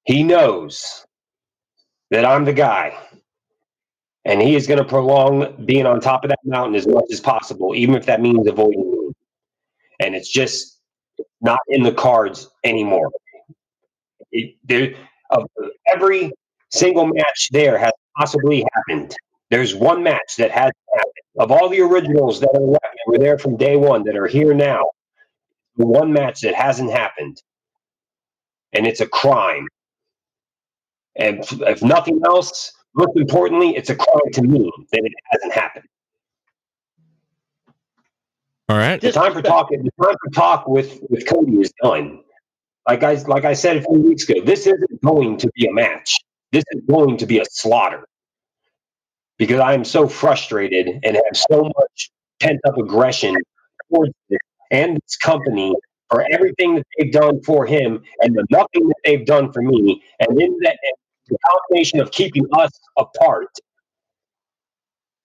He 0.05 0.23
knows 0.23 1.05
that 2.11 2.25
I'm 2.25 2.45
the 2.45 2.53
guy. 2.53 2.97
And 4.25 4.41
he 4.41 4.55
is 4.55 4.67
going 4.67 4.79
to 4.79 4.85
prolong 4.85 5.65
being 5.65 5.85
on 5.85 5.99
top 5.99 6.23
of 6.23 6.29
that 6.29 6.39
mountain 6.45 6.75
as 6.75 6.87
much 6.87 7.05
as 7.11 7.19
possible, 7.19 7.75
even 7.75 7.95
if 7.95 8.05
that 8.05 8.21
means 8.21 8.47
avoiding 8.47 8.89
me. 8.91 9.11
And 9.99 10.15
it's 10.15 10.29
just 10.29 10.79
not 11.41 11.59
in 11.67 11.83
the 11.83 11.91
cards 11.91 12.49
anymore. 12.63 13.11
It, 14.31 14.55
there, 14.63 14.95
of 15.29 15.45
every 15.93 16.31
single 16.71 17.05
match 17.05 17.49
there 17.51 17.77
has 17.77 17.91
possibly 18.17 18.65
happened. 18.73 19.15
There's 19.49 19.75
one 19.75 20.03
match 20.03 20.37
that 20.37 20.51
has 20.51 20.71
happened. 20.93 21.13
Of 21.37 21.51
all 21.51 21.67
the 21.67 21.81
originals 21.81 22.39
that 22.39 22.49
are 22.55 22.61
left, 22.61 22.95
were 23.07 23.17
there 23.17 23.37
from 23.37 23.57
day 23.57 23.75
one, 23.75 24.03
that 24.03 24.15
are 24.15 24.27
here 24.27 24.53
now, 24.53 24.85
one 25.75 26.13
match 26.13 26.41
that 26.41 26.55
hasn't 26.55 26.91
happened. 26.91 27.41
And 28.71 28.87
it's 28.87 29.01
a 29.01 29.07
crime. 29.07 29.67
And 31.15 31.45
if 31.61 31.83
nothing 31.83 32.21
else, 32.25 32.71
most 32.95 33.15
importantly, 33.15 33.75
it's 33.75 33.89
a 33.89 33.95
crime 33.95 34.31
to 34.33 34.41
me 34.41 34.71
that 34.91 35.01
it 35.03 35.13
hasn't 35.31 35.53
happened. 35.53 35.85
All 38.69 38.77
right. 38.77 38.99
The 38.99 39.11
time 39.11 39.33
for 39.33 39.41
talking, 39.41 39.83
the 39.83 40.03
time 40.03 40.15
for 40.23 40.31
talk 40.31 40.67
with 40.67 40.99
with 41.09 41.27
Cody 41.27 41.59
is 41.59 41.71
done. 41.81 42.21
Like 42.87 43.03
I 43.03 43.15
like 43.27 43.45
I 43.45 43.53
said 43.53 43.77
a 43.77 43.81
few 43.81 44.01
weeks 44.01 44.27
ago, 44.27 44.41
this 44.41 44.67
isn't 44.67 45.01
going 45.01 45.37
to 45.37 45.49
be 45.55 45.67
a 45.67 45.73
match. 45.73 46.19
This 46.51 46.63
is 46.71 46.81
going 46.87 47.17
to 47.17 47.25
be 47.25 47.39
a 47.39 47.45
slaughter. 47.51 48.05
Because 49.37 49.59
I 49.59 49.73
am 49.73 49.83
so 49.83 50.07
frustrated 50.07 50.87
and 51.03 51.15
have 51.15 51.35
so 51.49 51.63
much 51.63 52.11
pent 52.39 52.59
up 52.65 52.77
aggression 52.77 53.35
towards 53.89 54.13
this 54.29 54.39
and 54.71 54.97
this 54.97 55.17
company 55.17 55.73
for 56.09 56.25
everything 56.31 56.75
that 56.75 56.85
they've 56.97 57.11
done 57.11 57.41
for 57.43 57.65
him 57.65 58.01
and 58.21 58.35
the 58.35 58.45
nothing 58.51 58.87
that 58.87 58.97
they've 59.03 59.25
done 59.25 59.51
for 59.51 59.61
me. 59.61 60.01
And 60.19 60.39
in 60.39 60.57
that 60.61 60.77
and 60.83 60.97
the 61.29 61.37
combination 61.49 61.99
of 61.99 62.11
keeping 62.11 62.45
us 62.53 62.71
apart, 62.97 63.49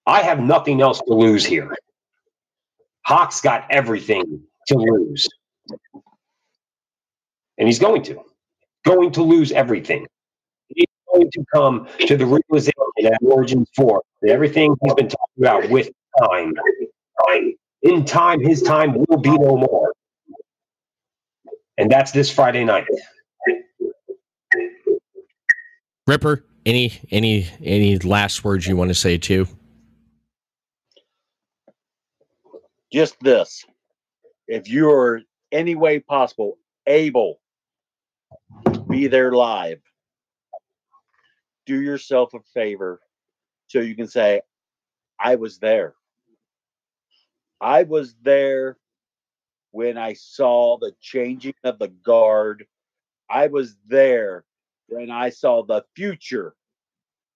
I 0.07 0.23
have 0.23 0.41
nothing 0.41 0.81
else 0.81 1.01
to 1.07 1.15
lose 1.15 1.45
here. 1.45 1.75
Hawk's 3.05 3.41
got 3.41 3.67
everything 3.71 4.43
to 4.69 4.75
lose. 4.77 5.29
And 7.59 7.69
he's 7.69 7.79
going 7.79 8.03
to. 8.05 8.21
Going 8.85 9.13
to 9.13 9.23
lose 9.23 9.53
everything. 9.53 10.07
He's 10.69 10.87
going 11.13 11.31
to 11.31 11.45
come 11.55 11.89
to 12.01 12.17
the 12.17 12.27
realization 12.27 12.73
at 13.05 13.19
Origins 13.23 13.69
4 13.77 14.03
that 14.23 14.31
everything 14.31 14.75
he's 14.83 14.95
been 14.95 15.09
talking 15.09 15.39
about 15.41 15.69
with 15.71 15.91
time, 16.21 16.55
in 17.83 18.05
time, 18.05 18.41
his 18.41 18.63
time 18.63 19.05
will 19.09 19.19
be 19.19 19.31
no 19.31 19.57
more. 19.57 19.93
And 21.79 21.91
that's 21.91 22.13
this 22.13 22.31
Friday 22.31 22.65
night. 22.65 22.87
Ripper, 26.09 26.43
any 26.65 26.99
any 27.11 27.47
any 27.63 27.99
last 27.99 28.43
words 28.43 28.67
you 28.67 28.79
want 28.79 28.89
to 28.89 28.95
say 28.95 29.19
too? 29.19 29.47
Just 32.91 33.21
this. 33.21 33.67
If 34.47 34.71
you're 34.71 35.21
any 35.53 35.75
way 35.75 36.01
possible 36.01 36.57
able 36.87 37.41
be 38.89 39.07
there 39.07 39.33
live, 39.33 39.83
do 41.67 41.79
yourself 41.79 42.33
a 42.33 42.41
favor 42.55 43.01
so 43.67 43.81
you 43.81 43.95
can 43.95 44.09
say, 44.09 44.41
I 45.21 45.35
was 45.35 45.59
there. 45.59 45.95
I 47.61 47.83
was 47.83 48.15
there 48.23 48.79
when 49.73 49.99
I 49.99 50.15
saw 50.15 50.79
the 50.79 50.95
changing 51.03 51.53
of 51.65 51.79
the 51.79 51.89
guard. 51.89 52.65
I 53.29 53.49
was 53.49 53.77
there 53.87 54.47
when 54.89 55.11
I 55.11 55.31
saw 55.31 55.63
the 55.63 55.85
future 55.95 56.55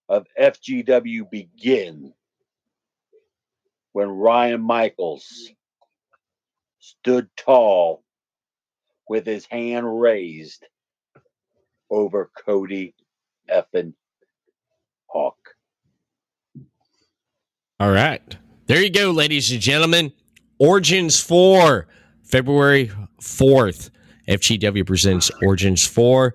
of 0.09 0.27
FGW 0.39 1.31
begin. 1.31 2.13
When 3.93 4.09
Ryan 4.09 4.63
Michaels 4.63 5.51
stood 6.81 7.29
tall 7.37 8.03
with 9.09 9.27
his 9.27 9.45
hand 9.47 10.01
raised 10.01 10.65
over 11.91 12.31
Cody 12.45 12.95
effing 13.51 13.93
Hawk. 15.07 15.37
All 17.79 17.91
right. 17.91 18.37
There 18.67 18.83
you 18.83 18.91
go, 18.91 19.11
ladies 19.11 19.53
and 19.53 19.61
gentlemen. 19.61 20.13
Origins 20.59 21.21
4, 21.21 21.87
February 22.23 22.91
4th. 23.21 23.91
FGW 24.29 24.87
presents 24.87 25.31
Origins 25.43 25.85
4. 25.87 26.35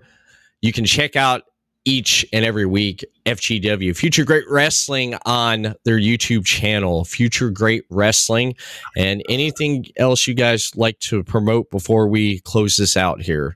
You 0.62 0.74
can 0.74 0.86
check 0.86 1.16
out 1.16 1.44
each 1.86 2.26
and 2.34 2.44
every 2.44 2.66
week 2.66 3.06
FGW 3.26 3.96
Future 3.96 4.26
Great 4.26 4.44
Wrestling 4.50 5.16
on 5.26 5.74
their 5.86 5.98
YouTube 5.98 6.46
channel, 6.46 7.06
Future 7.06 7.50
Great 7.50 7.86
Wrestling. 7.90 8.56
And 8.98 9.24
anything 9.30 9.86
else 9.96 10.28
you 10.28 10.34
guys 10.34 10.76
like 10.76 11.00
to 11.00 11.24
promote 11.24 11.72
before 11.72 12.10
we 12.10 12.42
close 12.42 12.76
this 12.76 12.98
out 12.98 13.22
here? 13.22 13.56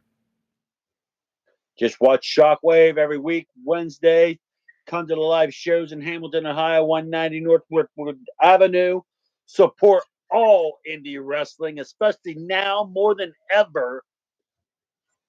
Just 1.78 2.00
watch 2.00 2.36
Shockwave 2.38 2.98
every 2.98 3.18
week, 3.18 3.48
Wednesday. 3.66 4.40
Come 4.88 5.08
to 5.08 5.16
the 5.16 5.22
live 5.22 5.54
shows 5.54 5.92
in 5.92 6.00
Hamilton, 6.00 6.46
Ohio, 6.46 6.86
190 6.86 7.40
North 7.42 7.64
Woodward 7.70 8.18
Avenue. 8.42 9.02
support 9.46 10.04
all 10.30 10.80
indie 10.90 11.20
wrestling, 11.22 11.80
especially 11.80 12.36
now 12.36 12.90
more 12.94 13.14
than 13.14 13.34
ever. 13.54 14.04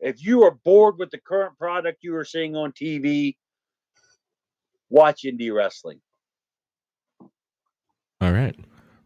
If 0.03 0.25
you 0.25 0.43
are 0.43 0.51
bored 0.51 0.99
with 0.99 1.11
the 1.11 1.19
current 1.19 1.57
product 1.57 1.99
you 2.03 2.17
are 2.17 2.25
seeing 2.25 2.57
on 2.57 2.73
TV, 2.73 3.37
watch 4.91 5.23
indie 5.23 5.55
wrestling. 5.55 6.01
All 8.21 8.33
right, 8.33 8.55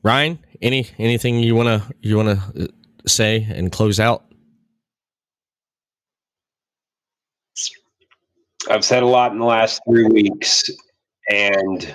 Ryan. 0.02 0.38
Any 0.62 0.88
anything 0.98 1.40
you 1.40 1.54
wanna 1.54 1.87
you 2.00 2.16
wanna 2.16 2.42
uh, 2.59 2.66
say 3.06 3.46
and 3.50 3.70
close 3.70 4.00
out? 4.00 4.24
I've 8.70 8.85
said 8.85 9.02
a 9.02 9.06
lot 9.06 9.32
in 9.32 9.38
the 9.38 9.44
last 9.44 9.82
three 9.87 10.06
weeks, 10.06 10.64
and 11.30 11.94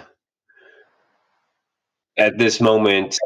at 2.18 2.38
this 2.38 2.62
moment, 2.62 3.18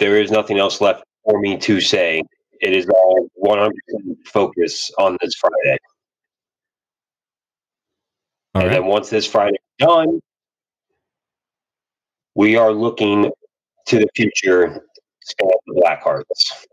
there 0.00 0.20
is 0.20 0.32
nothing 0.32 0.58
else 0.58 0.80
left 0.80 1.04
for 1.24 1.40
me 1.40 1.58
to 1.58 1.80
say. 1.80 2.24
It 2.60 2.72
is 2.72 2.88
all 2.88 3.28
100% 3.44 3.70
focus 4.26 4.90
on 4.98 5.16
this 5.20 5.34
Friday. 5.34 5.78
All 8.54 8.62
and 8.62 8.70
right. 8.70 8.80
then 8.80 8.86
once 8.86 9.10
this 9.10 9.26
Friday 9.26 9.56
is 9.78 9.86
done, 9.86 10.20
we 12.34 12.56
are 12.56 12.72
looking 12.72 13.30
to 13.86 13.98
the 13.98 14.08
future, 14.16 14.80
stand 15.22 15.50
the 15.66 15.74
Blackharts. 15.74 16.66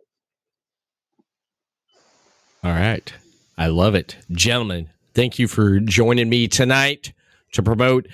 All 2.63 2.71
right. 2.71 3.11
I 3.57 3.67
love 3.67 3.95
it. 3.95 4.17
Gentlemen, 4.31 4.89
thank 5.13 5.39
you 5.39 5.47
for 5.47 5.79
joining 5.79 6.29
me 6.29 6.47
tonight 6.47 7.13
to 7.53 7.63
promote 7.63 8.07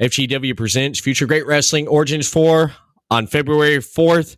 FGW 0.00 0.56
Presents 0.56 1.00
Future 1.00 1.26
Great 1.26 1.46
Wrestling 1.46 1.88
Origins 1.88 2.28
4 2.28 2.72
on 3.10 3.26
February 3.26 3.78
4th. 3.78 4.36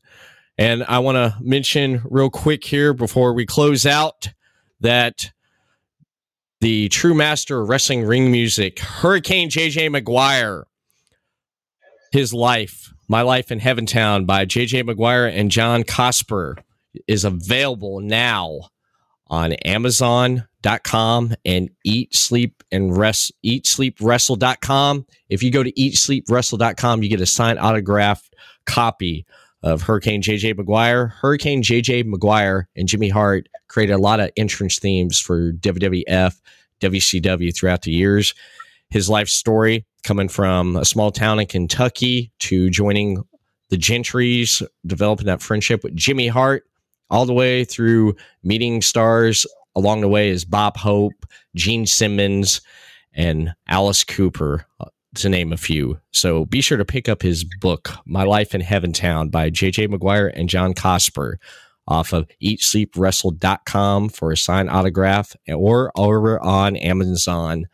And 0.57 0.85
I 0.85 1.01
want 1.01 1.17
to 1.17 1.37
mention 1.41 2.03
real 2.05 2.31
quick 2.31 2.65
here 2.65 2.95
before 2.95 3.35
we 3.35 3.45
close 3.45 3.87
out 3.87 4.29
that 4.81 5.33
the 6.61 6.89
true 6.91 7.15
master 7.15 7.61
of 7.61 7.69
wrestling 7.69 8.05
ring 8.05 8.31
music, 8.31 8.79
Hurricane 8.79 9.51
JJ 9.51 9.95
McGuire, 9.95 10.65
his 12.13 12.33
life, 12.33 12.93
My 13.09 13.23
Life 13.23 13.51
in 13.51 13.59
Heaventown 13.59 14.25
by 14.25 14.47
JJ 14.47 14.89
McGuire 14.89 15.31
and 15.33 15.51
John 15.51 15.83
Cosper 15.83 16.57
is 17.09 17.25
available 17.25 18.01
now 18.01 18.61
on 19.27 19.53
amazon.com 19.65 21.35
and 21.45 21.71
eat 21.85 22.15
sleep 22.15 22.63
and 22.71 22.97
rest 22.97 23.33
eat 23.43 23.67
sleep 23.67 23.99
wrestle.com 24.01 25.07
if 25.29 25.43
you 25.43 25.51
go 25.51 25.63
to 25.63 25.81
eat 25.81 25.97
sleep 25.97 26.27
wrestle.com 26.29 27.03
you 27.03 27.09
get 27.09 27.21
a 27.21 27.27
signed 27.27 27.59
autographed 27.59 28.35
copy 28.67 29.27
of 29.65 29.83
hurricane 29.83 30.23
jj 30.23 30.55
mcguire 30.55 31.11
hurricane 31.11 31.63
jj 31.63 32.05
mcguire 32.05 32.67
and 32.77 32.87
jimmy 32.87 33.09
hart 33.09 33.49
created 33.67 33.95
a 33.95 33.99
lot 33.99 34.21
of 34.21 34.31
entrance 34.37 34.79
themes 34.79 35.19
for 35.19 35.53
wwf 35.55 36.35
wcw 36.81 37.57
throughout 37.57 37.83
the 37.83 37.91
years. 37.91 38.35
His 38.91 39.09
life 39.09 39.29
story 39.29 39.85
coming 40.05 40.29
from 40.29 40.77
a 40.77 40.85
small 40.85 41.11
town 41.11 41.41
in 41.41 41.47
kentucky 41.47 42.31
to 42.41 42.71
joining 42.71 43.25
the 43.71 43.77
gentrys 43.77 44.63
developing 44.87 45.27
that 45.27 45.43
friendship 45.43 45.83
with 45.83 45.97
jimmy 45.97 46.29
hart 46.29 46.65
all 47.11 47.27
the 47.27 47.33
way 47.33 47.65
through 47.65 48.15
meeting 48.43 48.83
stars. 48.83 49.47
Along 49.77 50.01
the 50.01 50.09
way 50.09 50.29
is 50.29 50.45
Bob 50.45 50.77
Hope, 50.77 51.27
Gene 51.57 51.85
Simmons, 51.85 52.61
and 53.13 53.55
Alice 53.69 54.05
Cooper, 54.05 54.67
to 55.15 55.29
name 55.29 55.53
a 55.53 55.57
few. 55.57 55.99
So 56.13 56.45
be 56.47 56.61
sure 56.61 56.79
to 56.79 56.85
pick 56.85 57.09
up 57.09 57.23
his 57.23 57.45
book, 57.61 57.91
My 58.07 58.25
Life 58.25 58.55
in 58.55 58.61
Heaventown 58.61 59.31
by 59.31 59.51
JJ 59.51 59.89
McGuire 59.89 60.33
and 60.35 60.49
John 60.49 60.75
Cosper 60.75 61.37
off 61.87 62.13
of 62.13 62.27
eatsleepwrestle.com 62.43 64.09
for 64.09 64.33
a 64.33 64.37
signed 64.37 64.71
autograph 64.71 65.37
or 65.49 65.93
over 65.97 66.43
on 66.43 66.77
amazon.com. 66.77 67.69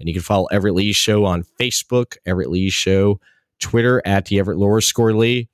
And 0.00 0.08
you 0.08 0.14
can 0.14 0.22
follow 0.22 0.46
Everett 0.46 0.74
Lee 0.74 0.92
Show 0.92 1.24
on 1.24 1.44
Facebook, 1.60 2.16
Everett 2.26 2.50
Lee 2.50 2.70
Show, 2.70 3.20
Twitter 3.60 4.02
at 4.04 4.26
the 4.26 4.38
Everett 4.38 4.58
Lower 4.58 4.80
Score 4.80 5.14
Lee, 5.14 5.48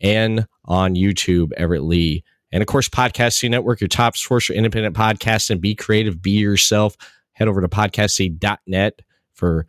and 0.00 0.46
on 0.64 0.94
YouTube, 0.94 1.52
Everett 1.56 1.82
Lee. 1.82 2.24
And 2.50 2.62
of 2.62 2.66
course, 2.66 2.88
Podcast 2.88 3.34
City 3.34 3.50
Network, 3.50 3.80
your 3.80 3.88
top 3.88 4.16
source 4.16 4.46
for 4.46 4.54
independent 4.54 4.96
podcasts 4.96 5.50
and 5.50 5.60
be 5.60 5.74
creative, 5.74 6.22
be 6.22 6.32
yourself. 6.32 6.96
Head 7.32 7.48
over 7.48 7.60
to 7.60 7.68
podcastcity.net 7.68 9.00
for 9.34 9.66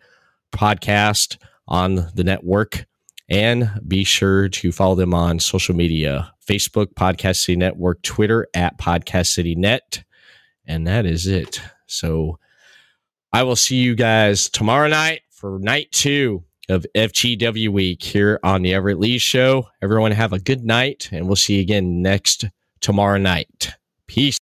podcast 0.54 1.38
on 1.68 2.10
the 2.16 2.24
network. 2.24 2.86
And 3.30 3.70
be 3.88 4.04
sure 4.04 4.50
to 4.50 4.72
follow 4.72 4.96
them 4.96 5.14
on 5.14 5.40
social 5.40 5.76
media 5.76 6.34
Facebook, 6.46 6.94
Podcast 6.94 7.38
City 7.38 7.56
Network, 7.56 8.02
Twitter 8.04 8.48
at 8.54 8.78
Podcast 8.78 9.28
City 9.28 9.56
Net. 9.56 10.04
And 10.66 10.88
that 10.88 11.06
is 11.06 11.26
it. 11.28 11.62
So 11.88 12.38
I 13.32 13.44
will 13.44 13.56
see 13.56 13.78
you 13.78 13.96
guys 13.96 14.50
tomorrow 14.50 14.88
night 14.88 15.22
for 15.32 15.58
night 15.60 15.92
two 15.92 16.44
of 16.70 16.86
FGW 16.96 17.70
Week 17.70 18.02
here 18.02 18.40
on 18.44 18.62
the 18.62 18.74
Everett 18.74 19.00
Lee 19.00 19.18
Show. 19.18 19.68
Everyone 19.82 20.12
have 20.12 20.34
a 20.34 20.40
good 20.40 20.64
night, 20.64 21.10
and 21.12 21.28
we'll 21.28 21.36
see 21.36 21.56
you 21.56 21.62
again 21.62 22.02
next 22.02 22.46
tomorrow 22.80 23.18
night. 23.18 23.74
Peace. 24.08 24.38